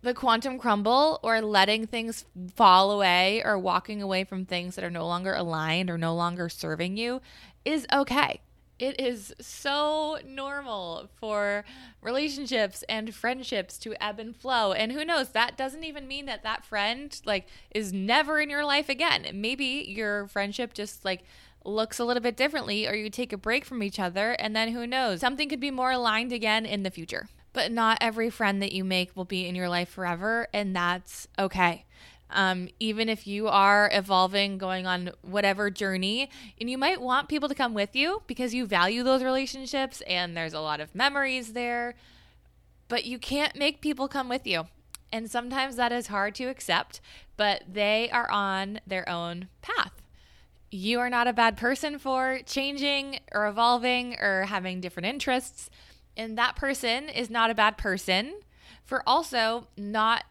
The 0.03 0.15
quantum 0.15 0.61
crumble 0.61 1.19
or 1.25 1.41
letting 1.41 1.89
things 1.89 2.27
fall 2.55 2.93
away 2.93 3.43
or 3.45 3.59
walking 3.59 4.01
away 4.01 4.23
from 4.23 4.45
things 4.45 4.77
that 4.77 4.85
are 4.85 4.91
no 4.91 5.05
longer 5.05 5.35
aligned 5.35 5.91
or 5.91 5.99
no 5.99 6.15
longer 6.15 6.49
serving 6.49 6.97
you 6.97 7.21
is 7.65 7.89
okay. 7.93 8.41
It 8.79 9.01
is 9.01 9.35
so 9.41 10.19
normal 10.25 11.09
for 11.17 11.65
relationships 12.03 12.85
and 12.89 13.13
friendships 13.13 13.79
to 13.79 14.01
ebb 14.01 14.21
and 14.21 14.37
flow. 14.37 14.73
And 14.73 14.93
who 14.93 15.05
knows, 15.05 15.31
that 15.31 15.57
doesn't 15.57 15.83
even 15.83 16.07
mean 16.07 16.27
that 16.27 16.45
that 16.45 16.65
friend 16.65 17.21
like 17.25 17.49
is 17.73 17.93
never 17.93 18.41
in 18.41 18.49
your 18.49 18.65
life 18.65 18.89
again. 18.89 19.27
Maybe 19.35 19.87
your 19.89 20.29
friendship 20.29 20.73
just 20.73 21.05
like 21.05 21.25
looks 21.65 21.99
a 21.99 22.05
little 22.05 22.23
bit 22.23 22.37
differently, 22.37 22.87
or 22.87 22.95
you 22.95 23.11
take 23.11 23.33
a 23.33 23.39
break 23.39 23.65
from 23.65 23.83
each 23.83 23.99
other, 23.99 24.33
and 24.33 24.55
then 24.55 24.73
who 24.73 24.87
knows, 24.87 25.21
something 25.21 25.49
could 25.49 25.61
be 25.61 25.71
more 25.71 25.91
aligned 25.91 26.33
again 26.33 26.67
in 26.67 26.83
the 26.83 26.91
future. 26.91 27.29
But 27.53 27.73
not 27.73 27.99
every 28.01 28.31
friend 28.31 28.61
that 28.63 28.73
you 28.73 28.85
make 28.85 29.17
will 29.17 29.25
be 29.25 29.47
in 29.47 29.55
your 29.55 29.69
life 29.69 29.89
forever, 29.89 30.49
and 30.53 30.75
that's 30.75 31.29
okay. 31.39 31.85
Um, 32.31 32.69
even 32.81 33.09
if 33.09 33.27
you 33.27 33.49
are 33.49 33.89
evolving, 33.93 34.59
going 34.59 34.87
on 34.87 35.13
whatever 35.23 35.71
journey, 35.71 36.31
and 36.61 36.69
you 36.69 36.77
might 36.77 37.01
want 37.01 37.29
people 37.29 37.49
to 37.49 37.55
come 37.55 37.75
with 37.75 37.95
you 37.95 38.23
because 38.27 38.55
you 38.55 38.67
value 38.67 39.03
those 39.03 39.23
relationships 39.23 40.01
and 40.09 40.37
there's 40.37 40.55
a 40.55 40.61
lot 40.61 40.81
of 40.81 40.95
memories 40.95 41.53
there, 41.53 41.95
but 42.89 43.05
you 43.05 43.19
can't 43.19 43.57
make 43.57 43.81
people 43.81 44.09
come 44.09 44.29
with 44.29 44.47
you. 44.47 44.67
And 45.13 45.31
sometimes 45.31 45.77
that 45.77 45.93
is 45.93 46.09
hard 46.09 46.35
to 46.37 46.47
accept, 46.47 47.01
but 47.37 47.63
they 47.73 48.11
are 48.11 48.29
on 48.31 48.81
their 48.85 49.09
own 49.09 49.47
path 49.63 49.94
you 50.75 50.99
are 50.99 51.09
not 51.09 51.29
a 51.29 51.33
bad 51.33 51.57
person 51.57 52.01
for 52.01 52.41
changing 52.47 53.21
or 53.31 53.47
evolving 53.47 54.19
or 54.19 54.43
having 54.47 54.81
different 54.81 55.07
interests. 55.07 55.71
And 56.17 56.37
that 56.37 56.57
person 56.57 57.09
is 57.09 57.31
not 57.31 57.49
a 57.49 57.55
bad 57.55 57.79
person 57.79 58.41
for 58.83 59.03
also 59.07 59.69
not 59.77 60.25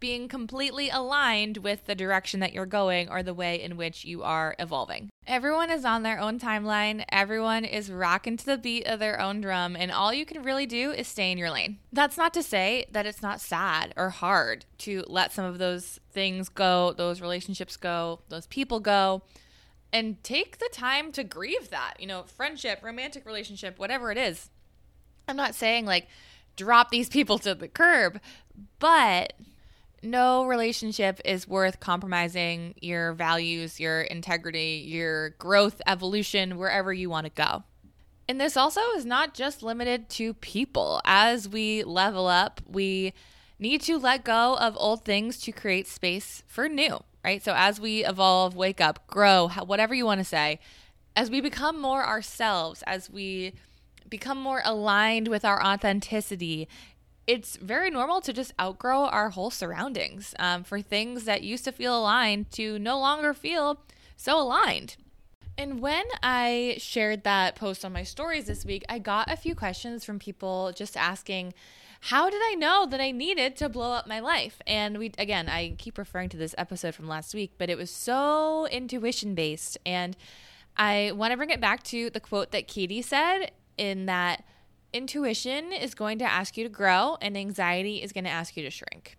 being 0.00 0.26
completely 0.26 0.88
aligned 0.88 1.58
with 1.58 1.86
the 1.86 1.94
direction 1.94 2.40
that 2.40 2.52
you're 2.52 2.66
going 2.66 3.08
or 3.10 3.22
the 3.22 3.34
way 3.34 3.62
in 3.62 3.76
which 3.76 4.04
you 4.04 4.22
are 4.24 4.56
evolving. 4.58 5.08
Everyone 5.26 5.70
is 5.70 5.84
on 5.84 6.02
their 6.02 6.18
own 6.18 6.40
timeline. 6.40 7.04
Everyone 7.10 7.64
is 7.64 7.92
rocking 7.92 8.36
to 8.38 8.46
the 8.46 8.58
beat 8.58 8.86
of 8.86 8.98
their 8.98 9.20
own 9.20 9.40
drum, 9.42 9.76
and 9.76 9.92
all 9.92 10.12
you 10.12 10.24
can 10.24 10.42
really 10.42 10.64
do 10.64 10.90
is 10.90 11.06
stay 11.06 11.30
in 11.30 11.38
your 11.38 11.50
lane. 11.50 11.78
That's 11.92 12.16
not 12.16 12.32
to 12.34 12.42
say 12.42 12.86
that 12.90 13.04
it's 13.04 13.22
not 13.22 13.40
sad 13.40 13.92
or 13.96 14.08
hard 14.08 14.64
to 14.78 15.04
let 15.06 15.32
some 15.32 15.44
of 15.44 15.58
those 15.58 16.00
things 16.10 16.48
go, 16.48 16.94
those 16.94 17.20
relationships 17.20 17.76
go, 17.76 18.20
those 18.30 18.46
people 18.46 18.80
go 18.80 19.22
and 19.92 20.22
take 20.22 20.58
the 20.58 20.68
time 20.72 21.12
to 21.12 21.24
grieve 21.24 21.70
that, 21.70 21.94
you 21.98 22.06
know, 22.06 22.22
friendship, 22.22 22.80
romantic 22.82 23.26
relationship, 23.26 23.78
whatever 23.78 24.10
it 24.10 24.18
is. 24.18 24.50
I'm 25.28 25.36
not 25.36 25.54
saying 25.54 25.86
like 25.86 26.08
drop 26.56 26.90
these 26.90 27.08
people 27.08 27.38
to 27.38 27.54
the 27.54 27.68
curb, 27.68 28.20
but 28.78 29.32
no 30.02 30.44
relationship 30.46 31.20
is 31.24 31.46
worth 31.46 31.80
compromising 31.80 32.74
your 32.80 33.12
values, 33.12 33.78
your 33.78 34.02
integrity, 34.02 34.84
your 34.86 35.30
growth, 35.30 35.80
evolution, 35.86 36.56
wherever 36.56 36.92
you 36.92 37.10
want 37.10 37.26
to 37.26 37.32
go. 37.32 37.64
And 38.28 38.40
this 38.40 38.56
also 38.56 38.80
is 38.96 39.04
not 39.04 39.34
just 39.34 39.62
limited 39.62 40.08
to 40.10 40.34
people. 40.34 41.00
As 41.04 41.48
we 41.48 41.82
level 41.82 42.28
up, 42.28 42.60
we 42.66 43.12
need 43.58 43.80
to 43.82 43.98
let 43.98 44.24
go 44.24 44.56
of 44.56 44.76
old 44.78 45.04
things 45.04 45.40
to 45.40 45.52
create 45.52 45.86
space 45.86 46.42
for 46.46 46.68
new 46.68 47.00
right? 47.24 47.42
So 47.42 47.54
as 47.56 47.80
we 47.80 48.04
evolve, 48.04 48.56
wake 48.56 48.80
up, 48.80 49.06
grow, 49.06 49.48
whatever 49.48 49.94
you 49.94 50.06
want 50.06 50.20
to 50.20 50.24
say, 50.24 50.60
as 51.16 51.30
we 51.30 51.40
become 51.40 51.80
more 51.80 52.04
ourselves, 52.04 52.82
as 52.86 53.10
we 53.10 53.52
become 54.08 54.40
more 54.40 54.62
aligned 54.64 55.28
with 55.28 55.44
our 55.44 55.62
authenticity, 55.64 56.68
it's 57.26 57.56
very 57.56 57.90
normal 57.90 58.20
to 58.22 58.32
just 58.32 58.52
outgrow 58.60 59.04
our 59.04 59.30
whole 59.30 59.50
surroundings 59.50 60.34
um, 60.38 60.64
for 60.64 60.80
things 60.80 61.24
that 61.24 61.42
used 61.42 61.64
to 61.64 61.72
feel 61.72 61.98
aligned 61.98 62.50
to 62.52 62.78
no 62.78 62.98
longer 62.98 63.32
feel 63.34 63.80
so 64.16 64.40
aligned. 64.40 64.96
And 65.56 65.80
when 65.80 66.04
I 66.22 66.76
shared 66.78 67.24
that 67.24 67.54
post 67.54 67.84
on 67.84 67.92
my 67.92 68.02
stories 68.02 68.46
this 68.46 68.64
week, 68.64 68.82
I 68.88 68.98
got 68.98 69.30
a 69.30 69.36
few 69.36 69.54
questions 69.54 70.04
from 70.04 70.18
people 70.18 70.72
just 70.74 70.96
asking, 70.96 71.52
how 72.04 72.30
did 72.30 72.40
I 72.42 72.54
know 72.54 72.86
that 72.86 73.00
I 73.00 73.10
needed 73.10 73.56
to 73.56 73.68
blow 73.68 73.92
up 73.92 74.06
my 74.06 74.20
life? 74.20 74.60
And 74.66 74.98
we, 74.98 75.12
again, 75.18 75.48
I 75.48 75.74
keep 75.76 75.98
referring 75.98 76.30
to 76.30 76.36
this 76.36 76.54
episode 76.56 76.94
from 76.94 77.08
last 77.08 77.34
week, 77.34 77.52
but 77.58 77.68
it 77.68 77.76
was 77.76 77.90
so 77.90 78.66
intuition 78.66 79.34
based. 79.34 79.76
And 79.84 80.16
I 80.76 81.12
want 81.14 81.32
to 81.32 81.36
bring 81.36 81.50
it 81.50 81.60
back 81.60 81.82
to 81.84 82.08
the 82.08 82.20
quote 82.20 82.52
that 82.52 82.66
Katie 82.66 83.02
said 83.02 83.50
in 83.76 84.06
that 84.06 84.44
intuition 84.94 85.72
is 85.72 85.94
going 85.94 86.18
to 86.18 86.24
ask 86.24 86.56
you 86.56 86.64
to 86.64 86.70
grow 86.70 87.18
and 87.20 87.36
anxiety 87.36 88.02
is 88.02 88.12
going 88.12 88.24
to 88.24 88.30
ask 88.30 88.56
you 88.56 88.62
to 88.62 88.70
shrink. 88.70 89.18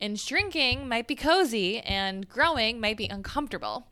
And 0.00 0.18
shrinking 0.18 0.88
might 0.88 1.08
be 1.08 1.16
cozy 1.16 1.80
and 1.80 2.28
growing 2.28 2.80
might 2.80 2.96
be 2.96 3.06
uncomfortable. 3.06 3.88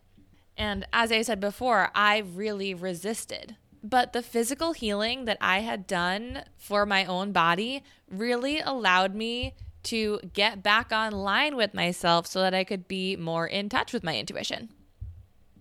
And 0.57 0.87
as 0.93 1.11
I 1.11 1.23
said 1.23 1.41
before, 1.41 1.91
I 1.95 2.19
really 2.19 2.73
resisted 2.73 3.57
but 3.83 4.13
the 4.13 4.23
physical 4.23 4.73
healing 4.73 5.25
that 5.25 5.39
I 5.41 5.61
had 5.61 5.87
done 5.87 6.45
for 6.57 6.87
my 6.87 7.05
own 7.05 7.33
body 7.33 7.83
really 8.11 8.61
allowed 8.61 9.15
me 9.15 9.55
to 9.85 10.21
get 10.33 10.63
back 10.63 10.93
online 10.93 11.57
with 11.57 11.75
myself 11.75 12.27
so 12.27 12.41
that 12.41 12.55
I 12.55 12.65
could 12.65 12.89
be 12.89 13.17
more 13.17 13.47
in 13.47 13.69
touch 13.69 13.93
with 13.93 14.05
my 14.05 14.19
intuition. 14.19 14.71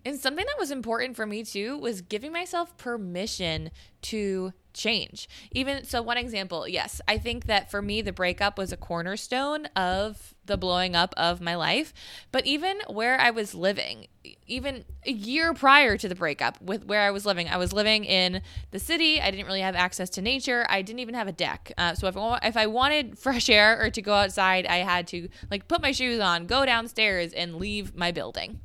And 0.04 0.18
something 0.18 0.44
that 0.44 0.58
was 0.58 0.70
important 0.70 1.16
for 1.16 1.26
me 1.26 1.44
too 1.44 1.78
was 1.78 2.00
giving 2.00 2.32
myself 2.32 2.76
permission 2.76 3.70
to 4.02 4.52
change. 4.72 5.28
Even 5.50 5.84
so, 5.84 6.00
one 6.00 6.16
example, 6.16 6.68
yes, 6.68 7.00
I 7.08 7.18
think 7.18 7.46
that 7.46 7.70
for 7.70 7.82
me, 7.82 8.00
the 8.00 8.12
breakup 8.12 8.56
was 8.56 8.72
a 8.72 8.76
cornerstone 8.76 9.66
of 9.76 10.34
the 10.46 10.56
blowing 10.56 10.94
up 10.94 11.14
of 11.16 11.40
my 11.40 11.56
life. 11.56 11.92
But 12.32 12.46
even 12.46 12.78
where 12.88 13.20
I 13.20 13.30
was 13.30 13.54
living, 13.54 14.06
even 14.46 14.84
a 15.04 15.10
year 15.10 15.52
prior 15.52 15.96
to 15.98 16.08
the 16.08 16.14
breakup, 16.14 16.62
with 16.62 16.86
where 16.86 17.02
I 17.02 17.10
was 17.10 17.26
living, 17.26 17.48
I 17.48 17.56
was 17.56 17.72
living 17.72 18.04
in 18.04 18.40
the 18.70 18.78
city. 18.78 19.20
I 19.20 19.30
didn't 19.30 19.46
really 19.46 19.60
have 19.60 19.76
access 19.76 20.08
to 20.10 20.22
nature. 20.22 20.64
I 20.68 20.82
didn't 20.82 21.00
even 21.00 21.14
have 21.14 21.28
a 21.28 21.32
deck. 21.32 21.72
Uh, 21.76 21.94
so 21.94 22.06
if 22.06 22.16
I, 22.16 22.38
if 22.44 22.56
I 22.56 22.66
wanted 22.66 23.18
fresh 23.18 23.50
air 23.50 23.82
or 23.82 23.90
to 23.90 24.00
go 24.00 24.14
outside, 24.14 24.64
I 24.66 24.76
had 24.76 25.08
to 25.08 25.28
like 25.50 25.68
put 25.68 25.82
my 25.82 25.92
shoes 25.92 26.20
on, 26.20 26.46
go 26.46 26.64
downstairs, 26.64 27.32
and 27.32 27.56
leave 27.56 27.94
my 27.94 28.12
building. 28.12 28.60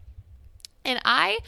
And 0.85 0.99
I 1.05 1.39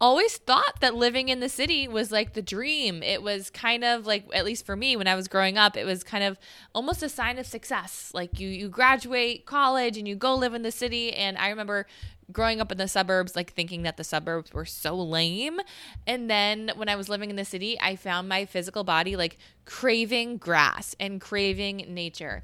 always 0.00 0.36
thought 0.36 0.80
that 0.80 0.94
living 0.94 1.28
in 1.28 1.40
the 1.40 1.48
city 1.48 1.88
was 1.88 2.10
like 2.12 2.34
the 2.34 2.42
dream. 2.42 3.02
It 3.02 3.22
was 3.22 3.50
kind 3.50 3.84
of 3.84 4.06
like 4.06 4.24
at 4.34 4.44
least 4.44 4.66
for 4.66 4.76
me 4.76 4.96
when 4.96 5.06
I 5.06 5.14
was 5.14 5.28
growing 5.28 5.56
up, 5.56 5.76
it 5.76 5.84
was 5.84 6.02
kind 6.02 6.24
of 6.24 6.38
almost 6.74 7.02
a 7.02 7.08
sign 7.08 7.38
of 7.38 7.46
success. 7.46 8.10
Like 8.12 8.38
you 8.38 8.48
you 8.48 8.68
graduate 8.68 9.46
college 9.46 9.96
and 9.96 10.06
you 10.06 10.14
go 10.14 10.34
live 10.34 10.54
in 10.54 10.62
the 10.62 10.72
city 10.72 11.12
and 11.12 11.38
I 11.38 11.48
remember 11.48 11.86
growing 12.32 12.60
up 12.60 12.72
in 12.72 12.78
the 12.78 12.88
suburbs 12.88 13.36
like 13.36 13.52
thinking 13.52 13.82
that 13.82 13.96
the 13.96 14.04
suburbs 14.04 14.52
were 14.52 14.64
so 14.64 14.94
lame. 14.94 15.60
And 16.06 16.28
then 16.28 16.72
when 16.76 16.88
I 16.88 16.96
was 16.96 17.08
living 17.08 17.30
in 17.30 17.36
the 17.36 17.44
city, 17.44 17.78
I 17.80 17.96
found 17.96 18.28
my 18.28 18.44
physical 18.44 18.84
body 18.84 19.16
like 19.16 19.38
craving 19.64 20.38
grass 20.38 20.94
and 20.98 21.20
craving 21.20 21.86
nature. 21.88 22.42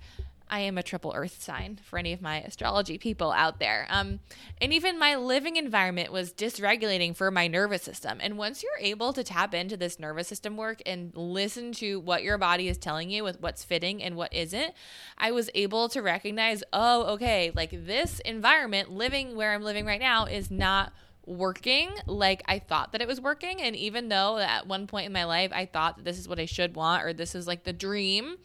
I 0.50 0.60
am 0.60 0.78
a 0.78 0.82
triple 0.82 1.12
earth 1.14 1.42
sign 1.42 1.78
for 1.82 1.98
any 1.98 2.12
of 2.12 2.22
my 2.22 2.40
astrology 2.40 2.98
people 2.98 3.32
out 3.32 3.58
there. 3.58 3.86
Um, 3.90 4.20
and 4.60 4.72
even 4.72 4.98
my 4.98 5.16
living 5.16 5.56
environment 5.56 6.12
was 6.12 6.32
dysregulating 6.32 7.14
for 7.14 7.30
my 7.30 7.46
nervous 7.46 7.82
system. 7.82 8.18
And 8.20 8.38
once 8.38 8.62
you're 8.62 8.72
able 8.80 9.12
to 9.12 9.24
tap 9.24 9.54
into 9.54 9.76
this 9.76 9.98
nervous 9.98 10.28
system 10.28 10.56
work 10.56 10.80
and 10.86 11.12
listen 11.14 11.72
to 11.74 12.00
what 12.00 12.22
your 12.22 12.38
body 12.38 12.68
is 12.68 12.78
telling 12.78 13.10
you 13.10 13.24
with 13.24 13.40
what's 13.40 13.64
fitting 13.64 14.02
and 14.02 14.16
what 14.16 14.32
isn't, 14.32 14.72
I 15.16 15.32
was 15.32 15.50
able 15.54 15.88
to 15.90 16.02
recognize, 16.02 16.62
oh, 16.72 17.04
okay, 17.14 17.52
like 17.54 17.70
this 17.86 18.20
environment, 18.20 18.90
living 18.90 19.36
where 19.36 19.52
I'm 19.52 19.62
living 19.62 19.86
right 19.86 20.00
now, 20.00 20.24
is 20.24 20.50
not 20.50 20.92
working 21.28 21.90
like 22.06 22.42
I 22.46 22.58
thought 22.58 22.92
that 22.92 23.02
it 23.02 23.08
was 23.08 23.20
working. 23.20 23.60
And 23.60 23.76
even 23.76 24.08
though 24.08 24.38
at 24.38 24.66
one 24.66 24.86
point 24.86 25.06
in 25.06 25.12
my 25.12 25.24
life 25.24 25.52
I 25.52 25.66
thought 25.66 25.96
that 25.96 26.04
this 26.04 26.18
is 26.18 26.26
what 26.26 26.40
I 26.40 26.46
should 26.46 26.74
want 26.74 27.04
or 27.04 27.12
this 27.12 27.34
is 27.34 27.46
like 27.46 27.64
the 27.64 27.72
dream, 27.72 28.38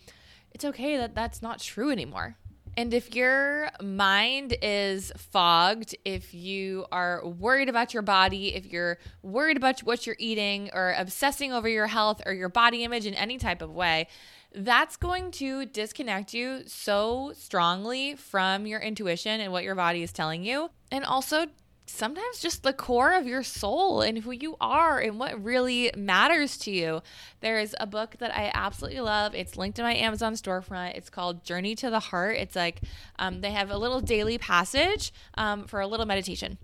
it's 0.54 0.66
okay 0.66 0.98
that 0.98 1.16
that's 1.16 1.42
not 1.42 1.60
true 1.60 1.90
anymore. 1.92 2.38
And 2.76 2.92
if 2.94 3.14
your 3.14 3.70
mind 3.82 4.56
is 4.62 5.12
fogged, 5.16 5.96
if 6.06 6.34
you 6.34 6.86
are 6.92 7.26
worried 7.26 7.70
about 7.70 7.94
your 7.94 8.02
body, 8.02 8.56
if 8.56 8.66
you're 8.66 8.98
worried 9.22 9.58
about 9.58 9.82
what 9.82 10.08
you're 10.08 10.16
eating 10.18 10.72
or 10.74 10.96
obsessing 10.98 11.54
over 11.54 11.70
your 11.70 11.88
health 11.88 12.24
or 12.26 12.34
your 12.34 12.50
body 12.50 12.84
image 12.84 13.06
in 13.06 13.14
any 13.14 13.38
type 13.38 13.62
of 13.62 13.72
way, 13.72 14.08
that's 14.56 14.98
going 14.98 15.32
to 15.32 15.66
disconnect 15.66 16.34
you 16.34 16.64
so 16.66 17.32
strongly 17.36 18.16
from 18.16 18.66
your 18.66 18.80
intuition 18.80 19.40
and 19.40 19.52
what 19.52 19.64
your 19.64 19.76
body 19.76 20.02
is 20.02 20.12
telling 20.12 20.44
you. 20.44 20.70
And 20.92 21.06
also 21.06 21.48
sometimes 21.86 22.40
just 22.40 22.64
the 22.64 22.74
core 22.74 23.14
of 23.14 23.28
your 23.28 23.44
soul 23.44 24.02
and 24.02 24.20
who 24.20 24.32
you 24.32 24.56
are 24.62 25.00
and 25.00 25.20
what 25.20 25.44
really 25.44 25.92
matters 25.96 26.58
to 26.60 26.72
you. 26.72 27.02
There's 27.42 27.76
a 27.80 27.88
book 27.88 28.16
that 28.20 28.36
I 28.36 28.52
absolutely 28.54 29.02
love. 29.02 29.36
It's 29.36 29.58
linked 29.58 29.80
in 29.80 29.86
my 29.86 29.96
Amazon 29.96 30.34
storefront. 30.34 30.96
It's 30.96 31.10
called 31.10 31.44
Journey 31.44 31.76
to 31.76 31.90
the 31.90 32.00
Heart. 32.00 32.38
It's 32.38 32.56
like 32.56 32.82
um, 33.20 33.42
they 33.42 33.52
have 33.52 33.70
a 33.70 33.78
little 33.78 34.02
daily 34.02 34.38
passage 34.38 35.14
um, 35.36 35.66
for 35.66 35.82
a 35.82 35.88
little 35.88 36.06
meditation. 36.06 36.58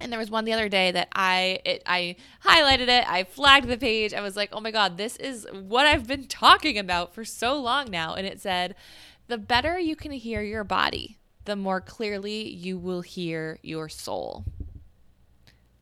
And 0.00 0.10
there 0.10 0.18
was 0.18 0.30
one 0.30 0.46
the 0.46 0.52
other 0.54 0.70
day 0.70 0.92
that 0.92 1.08
I 1.12 1.60
it, 1.64 1.82
I 1.84 2.16
highlighted 2.42 2.88
it, 2.88 3.04
I 3.06 3.24
flagged 3.24 3.68
the 3.68 3.76
page. 3.76 4.14
I 4.14 4.22
was 4.22 4.34
like, 4.34 4.48
"Oh 4.50 4.60
my 4.60 4.70
god, 4.70 4.96
this 4.96 5.16
is 5.16 5.46
what 5.52 5.84
I've 5.84 6.06
been 6.06 6.26
talking 6.26 6.78
about 6.78 7.14
for 7.14 7.22
so 7.22 7.60
long 7.60 7.90
now." 7.90 8.14
And 8.14 8.26
it 8.26 8.40
said, 8.40 8.74
"The 9.28 9.36
better 9.36 9.78
you 9.78 9.96
can 9.96 10.12
hear 10.12 10.40
your 10.40 10.64
body, 10.64 11.19
the 11.44 11.56
more 11.56 11.80
clearly 11.80 12.48
you 12.48 12.78
will 12.78 13.02
hear 13.02 13.58
your 13.62 13.88
soul. 13.88 14.44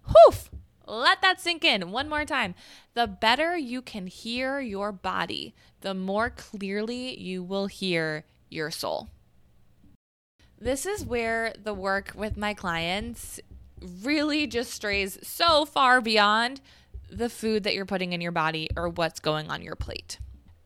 Hoof! 0.03 0.51
Let 0.87 1.21
that 1.21 1.41
sink 1.41 1.65
in 1.65 1.91
one 1.91 2.09
more 2.09 2.25
time. 2.25 2.55
The 2.95 3.07
better 3.07 3.57
you 3.57 3.83
can 3.83 4.07
hear 4.07 4.59
your 4.59 4.91
body, 4.91 5.55
the 5.83 5.93
more 5.93 6.31
clearly 6.31 7.19
you 7.21 7.43
will 7.43 7.67
hear 7.67 8.25
your 8.49 8.71
soul. 8.71 9.11
This 10.59 10.87
is 10.87 11.05
where 11.05 11.53
the 11.63 11.75
work 11.75 12.13
with 12.15 12.37
my 12.37 12.55
clients 12.55 13.39
really 14.03 14.47
just 14.47 14.73
strays 14.73 15.19
so 15.23 15.65
far 15.65 16.01
beyond 16.01 16.61
the 17.11 17.29
food 17.29 17.63
that 17.65 17.75
you're 17.75 17.87
putting 17.87 18.13
in 18.13 18.21
your 18.21 18.33
body 18.33 18.69
or 18.77 18.89
what's 18.89 19.21
going 19.21 19.51
on 19.51 19.63
your 19.63 19.77
plate. 19.77 20.19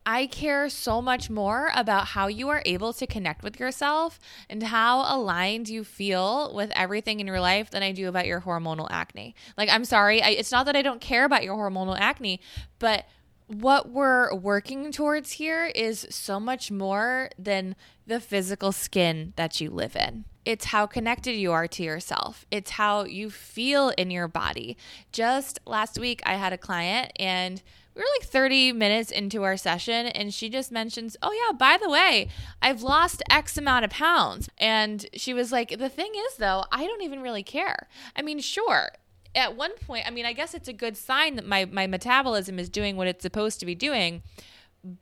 I 0.04 0.26
care 0.26 0.68
so 0.68 1.00
much 1.00 1.30
more 1.30 1.70
about 1.74 2.08
how 2.08 2.26
you 2.26 2.48
are 2.48 2.62
able 2.66 2.92
to 2.94 3.06
connect 3.06 3.44
with 3.44 3.60
yourself 3.60 4.18
and 4.50 4.62
how 4.64 5.04
aligned 5.16 5.68
you 5.68 5.84
feel 5.84 6.52
with 6.54 6.72
everything 6.74 7.20
in 7.20 7.26
your 7.26 7.40
life 7.40 7.70
than 7.70 7.82
I 7.82 7.92
do 7.92 8.08
about 8.08 8.26
your 8.26 8.40
hormonal 8.40 8.88
acne. 8.90 9.34
Like, 9.56 9.68
I'm 9.68 9.84
sorry, 9.84 10.20
I, 10.20 10.30
it's 10.30 10.50
not 10.50 10.66
that 10.66 10.76
I 10.76 10.82
don't 10.82 11.00
care 11.00 11.24
about 11.24 11.44
your 11.44 11.56
hormonal 11.56 11.98
acne, 11.98 12.40
but 12.78 13.06
what 13.46 13.90
we're 13.90 14.34
working 14.34 14.92
towards 14.92 15.32
here 15.32 15.66
is 15.66 16.06
so 16.10 16.40
much 16.40 16.70
more 16.70 17.30
than 17.38 17.76
the 18.06 18.18
physical 18.18 18.72
skin 18.72 19.34
that 19.36 19.60
you 19.60 19.70
live 19.70 19.94
in. 19.94 20.24
It's 20.44 20.66
how 20.66 20.86
connected 20.86 21.36
you 21.36 21.52
are 21.52 21.68
to 21.68 21.82
yourself. 21.84 22.46
It's 22.50 22.72
how 22.72 23.04
you 23.04 23.30
feel 23.30 23.90
in 23.90 24.10
your 24.10 24.26
body. 24.26 24.76
Just 25.12 25.60
last 25.66 25.98
week, 25.98 26.20
I 26.26 26.34
had 26.34 26.52
a 26.52 26.58
client 26.58 27.12
and 27.16 27.62
we 27.94 28.00
were 28.00 28.06
like 28.18 28.28
30 28.28 28.72
minutes 28.72 29.10
into 29.10 29.42
our 29.42 29.56
session 29.56 30.06
and 30.06 30.32
she 30.32 30.48
just 30.48 30.72
mentions, 30.72 31.16
Oh, 31.22 31.32
yeah, 31.32 31.52
by 31.52 31.78
the 31.80 31.90
way, 31.90 32.28
I've 32.60 32.82
lost 32.82 33.22
X 33.30 33.56
amount 33.58 33.84
of 33.84 33.90
pounds. 33.90 34.48
And 34.58 35.06
she 35.14 35.34
was 35.34 35.52
like, 35.52 35.78
The 35.78 35.88
thing 35.88 36.12
is, 36.14 36.36
though, 36.36 36.64
I 36.72 36.86
don't 36.86 37.02
even 37.02 37.20
really 37.20 37.42
care. 37.42 37.88
I 38.16 38.22
mean, 38.22 38.40
sure. 38.40 38.90
At 39.34 39.56
one 39.56 39.76
point, 39.78 40.06
I 40.06 40.10
mean, 40.10 40.26
I 40.26 40.32
guess 40.34 40.54
it's 40.54 40.68
a 40.68 40.74
good 40.74 40.96
sign 40.96 41.36
that 41.36 41.46
my, 41.46 41.64
my 41.64 41.86
metabolism 41.86 42.58
is 42.58 42.68
doing 42.68 42.96
what 42.96 43.06
it's 43.06 43.22
supposed 43.22 43.60
to 43.60 43.66
be 43.66 43.74
doing. 43.74 44.22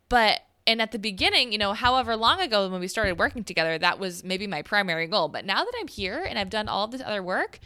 But 0.08 0.40
and 0.66 0.80
at 0.80 0.92
the 0.92 0.98
beginning, 0.98 1.52
you 1.52 1.58
know, 1.58 1.72
however 1.72 2.16
long 2.16 2.40
ago 2.40 2.68
when 2.68 2.80
we 2.80 2.86
started 2.86 3.18
working 3.18 3.42
together, 3.42 3.78
that 3.78 3.98
was 3.98 4.22
maybe 4.22 4.46
my 4.46 4.62
primary 4.62 5.06
goal. 5.06 5.28
But 5.28 5.44
now 5.44 5.64
that 5.64 5.72
I'm 5.80 5.88
here 5.88 6.22
and 6.22 6.38
I've 6.38 6.50
done 6.50 6.68
all 6.68 6.86
this 6.86 7.02
other 7.04 7.22
work, 7.22 7.58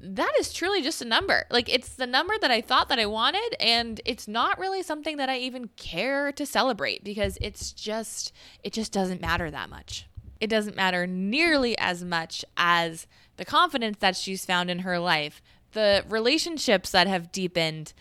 that 0.00 0.32
is 0.38 0.52
truly 0.52 0.82
just 0.82 1.02
a 1.02 1.04
number. 1.04 1.44
Like 1.50 1.72
it's 1.72 1.90
the 1.90 2.06
number 2.06 2.34
that 2.40 2.50
I 2.50 2.60
thought 2.60 2.88
that 2.88 2.98
I 2.98 3.06
wanted 3.06 3.56
and 3.60 4.00
it's 4.04 4.28
not 4.28 4.58
really 4.58 4.82
something 4.82 5.16
that 5.16 5.28
I 5.28 5.38
even 5.38 5.70
care 5.76 6.32
to 6.32 6.46
celebrate 6.46 7.02
because 7.02 7.38
it's 7.40 7.72
just 7.72 8.32
it 8.62 8.72
just 8.72 8.92
doesn't 8.92 9.20
matter 9.20 9.50
that 9.50 9.70
much. 9.70 10.06
It 10.40 10.48
doesn't 10.48 10.76
matter 10.76 11.06
nearly 11.06 11.76
as 11.78 12.04
much 12.04 12.44
as 12.56 13.06
the 13.36 13.44
confidence 13.44 13.98
that 14.00 14.16
she's 14.16 14.44
found 14.44 14.70
in 14.70 14.80
her 14.80 14.98
life, 14.98 15.42
the 15.72 16.04
relationships 16.08 16.90
that 16.90 17.06
have 17.06 17.32
deepened, 17.32 17.92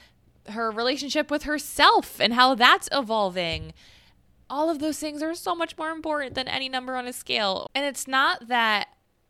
her 0.50 0.70
relationship 0.70 1.32
with 1.32 1.44
herself 1.44 2.20
and 2.20 2.34
how 2.34 2.54
that's 2.54 2.90
evolving. 2.92 3.74
All 4.50 4.70
of 4.70 4.80
those 4.80 5.00
things 5.00 5.22
are 5.24 5.34
so 5.36 5.56
much 5.56 5.78
more 5.78 5.90
important 5.90 6.36
than 6.36 6.48
any 6.48 6.70
number 6.70 6.96
on 6.96 7.08
a 7.08 7.14
scale. 7.14 7.68
And 7.74 7.86
it's 7.86 8.08
not 8.08 8.48
that 8.48 8.88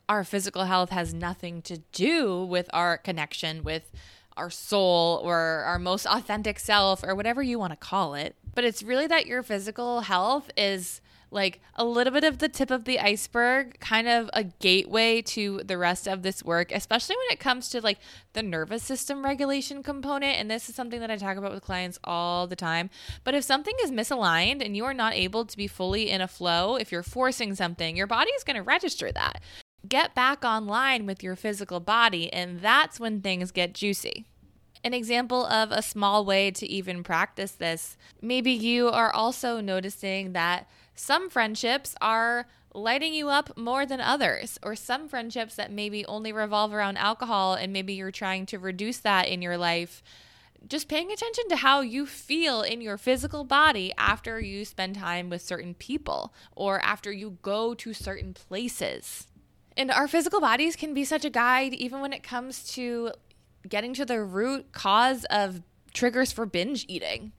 our 0.10 0.24
physical 0.24 0.66
health 0.66 0.90
has 0.90 1.14
nothing 1.14 1.62
to 1.64 1.80
do 1.92 2.44
with 2.44 2.70
our 2.74 2.98
connection 2.98 3.64
with 3.64 3.92
our 4.38 4.50
soul 4.50 5.20
or 5.24 5.38
our 5.66 5.80
most 5.80 6.06
authentic 6.06 6.60
self 6.60 7.04
or 7.04 7.16
whatever 7.16 7.42
you 7.42 7.60
want 7.60 7.74
to 7.74 7.78
call 7.78 8.14
it. 8.14 8.36
But 8.56 8.64
it's 8.64 8.84
really 8.84 9.08
that 9.08 9.26
your 9.26 9.44
physical 9.44 10.02
health 10.02 10.52
is 10.56 11.02
like 11.30 11.60
a 11.76 11.84
little 11.84 12.14
bit 12.14 12.24
of 12.24 12.38
the 12.38 12.48
tip 12.48 12.72
of 12.72 12.86
the 12.86 13.00
iceberg, 13.00 13.78
kind 13.82 14.08
of 14.08 14.30
a 14.34 14.46
gateway 14.46 15.22
to 15.22 15.62
the 15.66 15.78
rest 15.78 16.08
of 16.08 16.22
this 16.22 16.42
work, 16.42 16.72
especially 16.72 17.18
when 17.18 17.34
it 17.34 17.40
comes 17.40 17.68
to 17.70 17.82
like 17.82 18.00
the 18.32 18.42
nervous 18.42 18.84
system 18.84 19.26
regulation 19.26 19.84
component. 19.84 20.38
And 20.38 20.50
this 20.50 20.70
is 20.70 20.76
something 20.76 21.02
that 21.02 21.12
I 21.12 21.18
talk 21.18 21.36
about 21.36 21.52
with 21.52 21.64
clients 21.64 22.00
all 22.06 22.48
the 22.48 22.56
time. 22.56 22.90
But 23.26 23.34
if 23.34 23.44
something 23.44 23.76
is 23.84 23.92
misaligned 23.92 24.64
and 24.66 24.78
you 24.78 24.86
are 24.86 24.94
not 24.94 25.16
able 25.16 25.44
to 25.46 25.58
be 25.58 25.68
fully 25.68 26.10
in 26.10 26.22
a 26.22 26.28
flow, 26.28 26.78
if 26.78 26.94
you're 26.94 27.04
forcing 27.04 27.56
something, 27.56 27.98
your 27.98 28.08
body 28.08 28.32
is 28.32 28.46
going 28.46 28.56
to 28.56 28.64
register 28.64 29.12
that 29.12 29.42
get 29.88 30.16
back 30.16 30.44
online 30.46 31.06
with 31.06 31.24
your 31.24 31.36
physical 31.36 31.80
body, 31.80 32.32
and 32.32 32.62
that's 32.62 33.00
when 33.00 33.22
things 33.22 33.52
get 33.52 33.74
juicy. 33.74 34.26
An 34.84 34.94
example 34.94 35.46
of 35.48 35.72
a 35.72 35.82
small 35.82 36.24
way 36.24 36.52
to 36.52 36.66
even 36.68 37.04
practice 37.04 37.52
this 37.52 37.98
maybe 38.22 38.52
you 38.52 38.88
are 38.88 39.12
also 39.14 39.60
noticing 39.60 40.34
that 40.34 40.70
some 40.96 41.30
friendships 41.30 41.96
are 42.00 42.48
lighting 42.74 43.14
you 43.14 43.28
up 43.28 43.58
more 43.58 43.86
than 43.86 44.00
others, 44.00 44.60
or 44.62 44.76
some 44.76 45.08
friendships 45.08 45.56
that 45.56 45.72
maybe 45.72 46.06
only 46.06 46.32
revolve 46.32 46.74
around 46.74 46.98
alcohol, 46.98 47.56
and 47.56 47.74
maybe 47.74 47.94
you're 47.94 48.12
trying 48.12 48.46
to 48.46 48.60
reduce 48.60 49.00
that 49.00 49.28
in 49.28 49.42
your 49.42 49.58
life. 49.58 50.04
Just 50.68 50.88
paying 50.88 51.12
attention 51.12 51.48
to 51.50 51.58
how 51.58 51.82
you 51.82 52.06
feel 52.06 52.62
in 52.62 52.82
your 52.82 52.98
physical 52.98 53.44
body 53.44 53.94
after 53.98 54.40
you 54.40 54.66
spend 54.66 54.96
time 54.96 55.30
with 55.30 55.42
certain 55.42 55.74
people 55.74 56.34
or 56.56 56.80
after 56.82 57.12
you 57.12 57.38
go 57.42 57.74
to 57.76 57.94
certain 57.94 58.34
places. 58.34 59.28
And 59.78 59.92
our 59.92 60.08
physical 60.08 60.42
bodies 60.42 60.76
can 60.76 60.96
be 60.96 61.06
such 61.06 61.24
a 61.24 61.30
guide, 61.30 61.74
even 61.76 62.02
when 62.02 62.12
it 62.12 62.24
comes 62.24 62.68
to 62.74 63.12
getting 63.70 63.94
to 63.94 64.06
the 64.06 64.22
root 64.24 64.72
cause 64.72 65.24
of 65.26 65.62
triggers 65.94 66.32
for 66.32 66.48
binge 66.48 66.84
eating. 66.88 67.32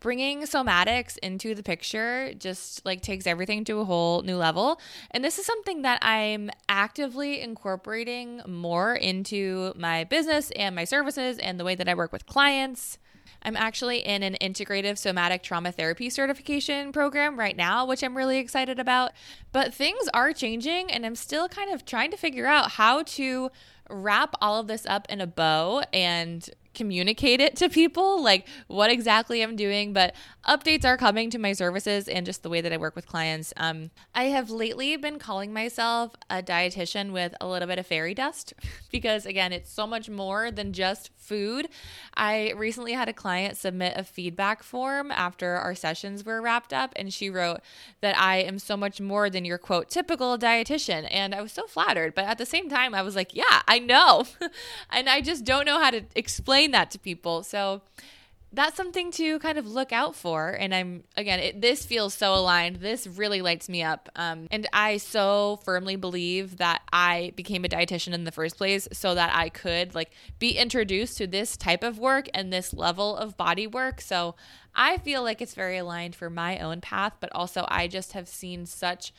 Bringing 0.00 0.42
somatics 0.42 1.16
into 1.22 1.54
the 1.54 1.62
picture 1.62 2.34
just 2.34 2.84
like 2.84 3.00
takes 3.00 3.26
everything 3.26 3.64
to 3.64 3.80
a 3.80 3.84
whole 3.84 4.20
new 4.22 4.36
level. 4.36 4.78
And 5.10 5.24
this 5.24 5.38
is 5.38 5.46
something 5.46 5.82
that 5.82 5.98
I'm 6.02 6.50
actively 6.68 7.40
incorporating 7.40 8.42
more 8.46 8.94
into 8.94 9.72
my 9.74 10.04
business 10.04 10.50
and 10.54 10.76
my 10.76 10.84
services 10.84 11.38
and 11.38 11.58
the 11.58 11.64
way 11.64 11.74
that 11.74 11.88
I 11.88 11.94
work 11.94 12.12
with 12.12 12.26
clients. 12.26 12.98
I'm 13.46 13.56
actually 13.56 13.98
in 13.98 14.24
an 14.24 14.36
integrative 14.40 14.98
somatic 14.98 15.44
trauma 15.44 15.70
therapy 15.70 16.10
certification 16.10 16.90
program 16.90 17.38
right 17.38 17.56
now, 17.56 17.86
which 17.86 18.02
I'm 18.02 18.16
really 18.16 18.38
excited 18.38 18.80
about. 18.80 19.12
But 19.52 19.72
things 19.72 20.08
are 20.12 20.32
changing, 20.32 20.90
and 20.90 21.06
I'm 21.06 21.14
still 21.14 21.48
kind 21.48 21.72
of 21.72 21.86
trying 21.86 22.10
to 22.10 22.16
figure 22.16 22.46
out 22.46 22.72
how 22.72 23.04
to 23.04 23.50
wrap 23.88 24.34
all 24.42 24.58
of 24.58 24.66
this 24.66 24.84
up 24.86 25.06
in 25.08 25.20
a 25.20 25.28
bow 25.28 25.84
and 25.92 26.50
communicate 26.76 27.40
it 27.40 27.56
to 27.56 27.68
people, 27.68 28.22
like 28.22 28.46
what 28.68 28.90
exactly 28.90 29.42
I'm 29.42 29.56
doing. 29.56 29.92
But 29.92 30.14
updates 30.46 30.84
are 30.84 30.96
coming 30.96 31.30
to 31.30 31.38
my 31.38 31.52
services 31.52 32.06
and 32.08 32.24
just 32.24 32.42
the 32.42 32.48
way 32.48 32.60
that 32.60 32.72
I 32.72 32.76
work 32.76 32.94
with 32.94 33.06
clients. 33.06 33.52
Um, 33.56 33.90
I 34.14 34.24
have 34.24 34.50
lately 34.50 34.96
been 34.96 35.18
calling 35.18 35.52
myself 35.52 36.14
a 36.30 36.42
dietitian 36.42 37.10
with 37.12 37.34
a 37.40 37.48
little 37.48 37.66
bit 37.66 37.78
of 37.78 37.86
fairy 37.86 38.14
dust 38.14 38.52
because, 38.92 39.26
again, 39.26 39.52
it's 39.52 39.72
so 39.72 39.86
much 39.86 40.08
more 40.08 40.50
than 40.50 40.72
just 40.72 41.10
food. 41.16 41.68
I 42.14 42.52
recently 42.56 42.92
had 42.92 43.08
a 43.08 43.12
client 43.12 43.56
submit 43.56 43.94
a 43.96 44.04
feedback 44.04 44.62
form 44.62 45.10
after 45.10 45.56
our 45.56 45.74
sessions 45.74 46.24
were 46.24 46.40
wrapped 46.40 46.72
up, 46.72 46.92
and 46.96 47.12
she 47.12 47.30
wrote 47.30 47.60
that 48.00 48.16
I 48.18 48.36
am 48.36 48.58
so 48.58 48.76
much 48.76 49.00
more 49.00 49.28
than 49.30 49.44
your 49.44 49.58
quote, 49.58 49.88
typical 49.88 50.38
dietitian. 50.38 51.08
And 51.10 51.34
I 51.34 51.42
was 51.42 51.52
so 51.52 51.66
flattered. 51.66 52.14
But 52.14 52.26
at 52.26 52.38
the 52.38 52.46
same 52.46 52.68
time, 52.68 52.94
I 52.94 53.02
was 53.02 53.16
like, 53.16 53.34
yeah, 53.34 53.62
I 53.66 53.78
know. 53.78 54.24
and 54.90 55.08
I 55.08 55.20
just 55.20 55.44
don't 55.44 55.66
know 55.66 55.80
how 55.80 55.90
to 55.90 56.02
explain 56.66 56.72
that 56.72 56.90
to 56.92 56.98
people. 56.98 57.42
So, 57.42 57.82
that's 58.52 58.76
something 58.76 59.10
to 59.10 59.38
kind 59.40 59.58
of 59.58 59.66
look 59.66 59.92
out 59.92 60.14
for. 60.14 60.50
And 60.50 60.74
I'm, 60.74 61.02
again, 61.16 61.40
it, 61.40 61.60
this 61.60 61.84
feels 61.84 62.14
so 62.14 62.32
aligned. 62.32 62.76
This 62.76 63.06
really 63.06 63.42
lights 63.42 63.68
me 63.68 63.82
up. 63.82 64.08
Um, 64.16 64.46
and 64.50 64.66
I 64.72 64.96
so 64.96 65.60
firmly 65.64 65.96
believe 65.96 66.56
that 66.58 66.80
I 66.90 67.32
became 67.34 67.64
a 67.64 67.68
dietitian 67.68 68.14
in 68.14 68.24
the 68.24 68.30
first 68.30 68.56
place 68.56 68.88
so 68.92 69.14
that 69.14 69.34
I 69.34 69.48
could 69.50 69.94
like 69.94 70.12
be 70.38 70.52
introduced 70.52 71.18
to 71.18 71.26
this 71.26 71.56
type 71.56 71.82
of 71.82 71.98
work 71.98 72.28
and 72.32 72.50
this 72.50 72.72
level 72.72 73.16
of 73.16 73.36
body 73.36 73.66
work. 73.66 74.00
So 74.00 74.36
I 74.74 74.98
feel 74.98 75.22
like 75.22 75.42
it's 75.42 75.54
very 75.54 75.76
aligned 75.76 76.14
for 76.14 76.30
my 76.30 76.58
own 76.60 76.80
path, 76.80 77.14
but 77.20 77.30
also 77.34 77.66
I 77.68 77.88
just 77.88 78.12
have 78.12 78.28
seen 78.28 78.64
such 78.64 79.12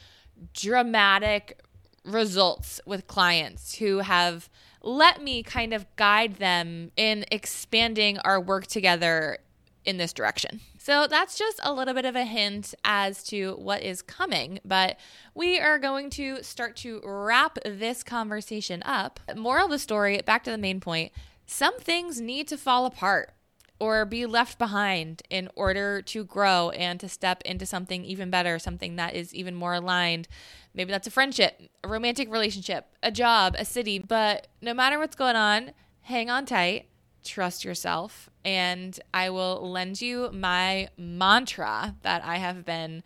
dramatic 0.54 1.62
results 2.06 2.80
with 2.86 3.06
clients 3.08 3.76
who 3.76 4.00
have 4.00 4.50
let 4.88 5.22
me 5.22 5.44
kind 5.44 5.74
of 5.74 5.86
guide 5.98 6.38
them 6.38 6.92
in 6.96 7.26
expanding 7.30 8.18
our 8.20 8.40
work 8.40 8.68
together 8.68 9.38
in 9.84 9.98
this 9.98 10.14
direction. 10.14 10.62
So 10.78 11.08
that's 11.08 11.38
just 11.38 11.60
a 11.62 11.74
little 11.74 11.94
bit 11.94 12.06
of 12.06 12.16
a 12.16 12.24
hint 12.24 12.74
as 12.86 13.22
to 13.26 13.56
what 13.56 13.84
is 13.84 14.02
coming, 14.02 14.60
but 14.64 14.98
we 15.36 15.60
are 15.60 15.78
going 15.78 16.10
to 16.12 16.42
start 16.42 16.78
to 16.78 17.02
wrap 17.04 17.58
this 17.66 18.02
conversation 18.02 18.82
up. 18.86 19.20
Moral 19.36 19.66
of 19.66 19.72
the 19.72 19.80
story, 19.80 20.22
back 20.26 20.46
to 20.46 20.52
the 20.52 20.58
main 20.58 20.80
point 20.80 21.12
some 21.50 21.80
things 21.80 22.20
need 22.20 22.48
to 22.50 22.58
fall 22.58 22.86
apart 22.86 23.34
or 23.80 24.06
be 24.06 24.26
left 24.26 24.58
behind 24.58 25.22
in 25.30 25.50
order 25.56 26.02
to 26.02 26.24
grow 26.24 26.70
and 26.72 27.00
to 27.00 27.08
step 27.08 27.42
into 27.44 27.66
something 27.66 28.04
even 28.04 28.30
better, 28.30 28.58
something 28.58 28.96
that 28.96 29.16
is 29.16 29.34
even 29.36 29.54
more 29.56 29.74
aligned. 29.74 30.28
Maybe 30.74 30.92
that's 30.92 31.08
a 31.08 31.12
friendship, 31.12 31.62
a 31.84 31.88
romantic 31.88 32.32
relationship, 32.32 32.88
a 33.04 33.12
job, 33.12 33.56
a 33.58 33.66
city. 33.66 34.00
But 34.00 34.48
no 34.62 34.74
matter 34.74 34.98
what's 34.98 35.16
going 35.16 35.36
on, 35.36 35.72
hang 36.02 36.30
on 36.30 36.46
tight, 36.46 36.88
trust 37.24 37.66
yourself, 37.66 38.30
and 38.46 39.00
I 39.14 39.30
will 39.30 39.70
lend 39.70 40.02
you 40.02 40.32
my 40.32 40.90
mantra 40.98 41.96
that 42.02 42.24
I 42.24 42.38
have 42.38 42.66
been 42.66 43.04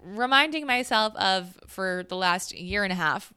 reminding 0.00 0.66
myself 0.66 1.14
of 1.16 1.58
for 1.66 2.04
the 2.08 2.16
last 2.16 2.54
year 2.54 2.84
and 2.84 2.92
a 2.92 2.96
half 2.96 3.32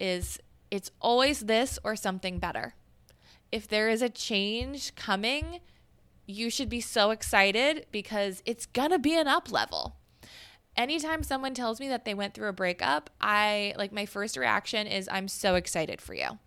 is 0.00 0.38
it's 0.70 0.90
always 1.00 1.40
this 1.40 1.78
or 1.84 1.94
something 1.94 2.38
better. 2.38 2.74
If 3.52 3.68
there 3.68 3.88
is 3.88 4.02
a 4.02 4.08
change 4.08 4.94
coming, 4.94 5.60
you 6.26 6.50
should 6.50 6.68
be 6.68 6.80
so 6.80 7.10
excited 7.10 7.86
because 7.90 8.42
it's 8.46 8.66
gonna 8.66 8.98
be 8.98 9.16
an 9.16 9.28
up 9.28 9.50
level. 9.50 9.96
Anytime 10.76 11.22
someone 11.22 11.54
tells 11.54 11.80
me 11.80 11.88
that 11.88 12.04
they 12.04 12.14
went 12.14 12.34
through 12.34 12.48
a 12.48 12.52
breakup, 12.52 13.10
I 13.20 13.74
like 13.76 13.92
my 13.92 14.06
first 14.06 14.36
reaction 14.36 14.86
is 14.86 15.08
I'm 15.12 15.28
so 15.28 15.54
excited 15.54 16.00
for 16.00 16.14
you. 16.14 16.38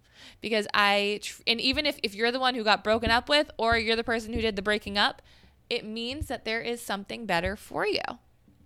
Because 0.41 0.65
I, 0.73 1.19
and 1.45 1.61
even 1.61 1.85
if, 1.85 1.99
if 2.01 2.15
you're 2.15 2.31
the 2.31 2.39
one 2.39 2.55
who 2.55 2.63
got 2.63 2.83
broken 2.83 3.11
up 3.11 3.29
with 3.29 3.51
or 3.57 3.77
you're 3.77 3.95
the 3.95 4.03
person 4.03 4.33
who 4.33 4.41
did 4.41 4.55
the 4.55 4.61
breaking 4.61 4.97
up, 4.97 5.21
it 5.69 5.85
means 5.85 6.27
that 6.27 6.45
there 6.45 6.61
is 6.61 6.81
something 6.81 7.25
better 7.25 7.55
for 7.55 7.85
you. 7.85 8.01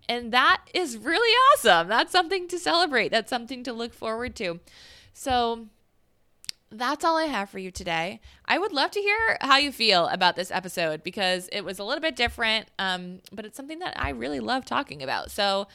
And 0.08 0.32
that 0.32 0.62
is 0.74 0.98
really 0.98 1.36
awesome. 1.54 1.88
That's 1.88 2.12
something 2.12 2.48
to 2.48 2.58
celebrate. 2.58 3.10
That's 3.10 3.30
something 3.30 3.64
to 3.64 3.74
look 3.74 3.94
forward 3.94 4.36
to. 4.38 4.60
So, 5.14 5.68
that's 6.72 7.04
all 7.04 7.18
I 7.18 7.26
have 7.26 7.50
for 7.50 7.60
you 7.60 7.72
today. 7.72 8.20
I 8.46 8.58
would 8.58 8.72
love 8.72 8.92
to 8.92 9.00
hear 9.00 9.38
how 9.42 9.58
you 9.58 9.72
feel 9.72 10.08
about 10.08 10.36
this 10.36 10.52
episode 10.52 11.04
because 11.04 11.50
it 11.52 11.62
was 11.62 11.80
a 11.80 11.84
little 11.84 12.02
bit 12.02 12.16
different, 12.16 12.68
um, 12.78 13.22
but 13.32 13.46
it's 13.46 13.58
something 13.58 13.80
that 13.80 14.00
I 14.00 14.10
really 14.10 14.40
love 14.40 14.66
talking 14.66 15.02
about. 15.02 15.32
So 15.32 15.68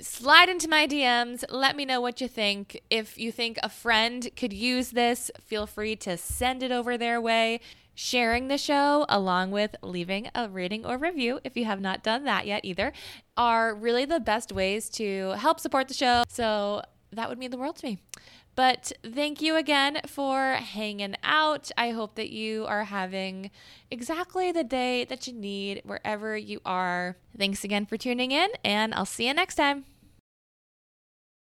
slide 0.00 0.48
into 0.48 0.68
my 0.68 0.86
DMs. 0.86 1.44
Let 1.48 1.76
me 1.76 1.84
know 1.84 2.00
what 2.00 2.20
you 2.20 2.28
think. 2.28 2.80
If 2.90 3.18
you 3.18 3.30
think 3.30 3.58
a 3.62 3.68
friend 3.68 4.28
could 4.36 4.52
use 4.52 4.90
this, 4.90 5.30
feel 5.40 5.66
free 5.66 5.96
to 5.96 6.16
send 6.16 6.62
it 6.62 6.72
over 6.72 6.96
their 6.98 7.20
way. 7.20 7.60
Sharing 7.94 8.46
the 8.46 8.58
show, 8.58 9.06
along 9.08 9.50
with 9.50 9.74
leaving 9.82 10.30
a 10.32 10.48
rating 10.48 10.86
or 10.86 10.98
review, 10.98 11.40
if 11.42 11.56
you 11.56 11.64
have 11.64 11.80
not 11.80 12.04
done 12.04 12.22
that 12.24 12.46
yet 12.46 12.64
either, 12.64 12.92
are 13.36 13.74
really 13.74 14.04
the 14.04 14.20
best 14.20 14.52
ways 14.52 14.88
to 14.90 15.30
help 15.30 15.58
support 15.58 15.88
the 15.88 15.94
show. 15.94 16.22
So 16.28 16.82
that 17.10 17.28
would 17.28 17.38
mean 17.38 17.50
the 17.50 17.58
world 17.58 17.76
to 17.76 17.86
me. 17.86 17.98
But 18.58 18.90
thank 19.04 19.40
you 19.40 19.54
again 19.54 20.00
for 20.08 20.54
hanging 20.54 21.14
out. 21.22 21.70
I 21.78 21.90
hope 21.90 22.16
that 22.16 22.30
you 22.30 22.66
are 22.66 22.82
having 22.82 23.52
exactly 23.88 24.50
the 24.50 24.64
day 24.64 25.04
that 25.04 25.28
you 25.28 25.32
need 25.32 25.82
wherever 25.84 26.36
you 26.36 26.60
are. 26.64 27.16
Thanks 27.38 27.62
again 27.62 27.86
for 27.86 27.96
tuning 27.96 28.32
in, 28.32 28.48
and 28.64 28.92
I'll 28.94 29.06
see 29.06 29.28
you 29.28 29.34
next 29.34 29.54
time. 29.54 29.84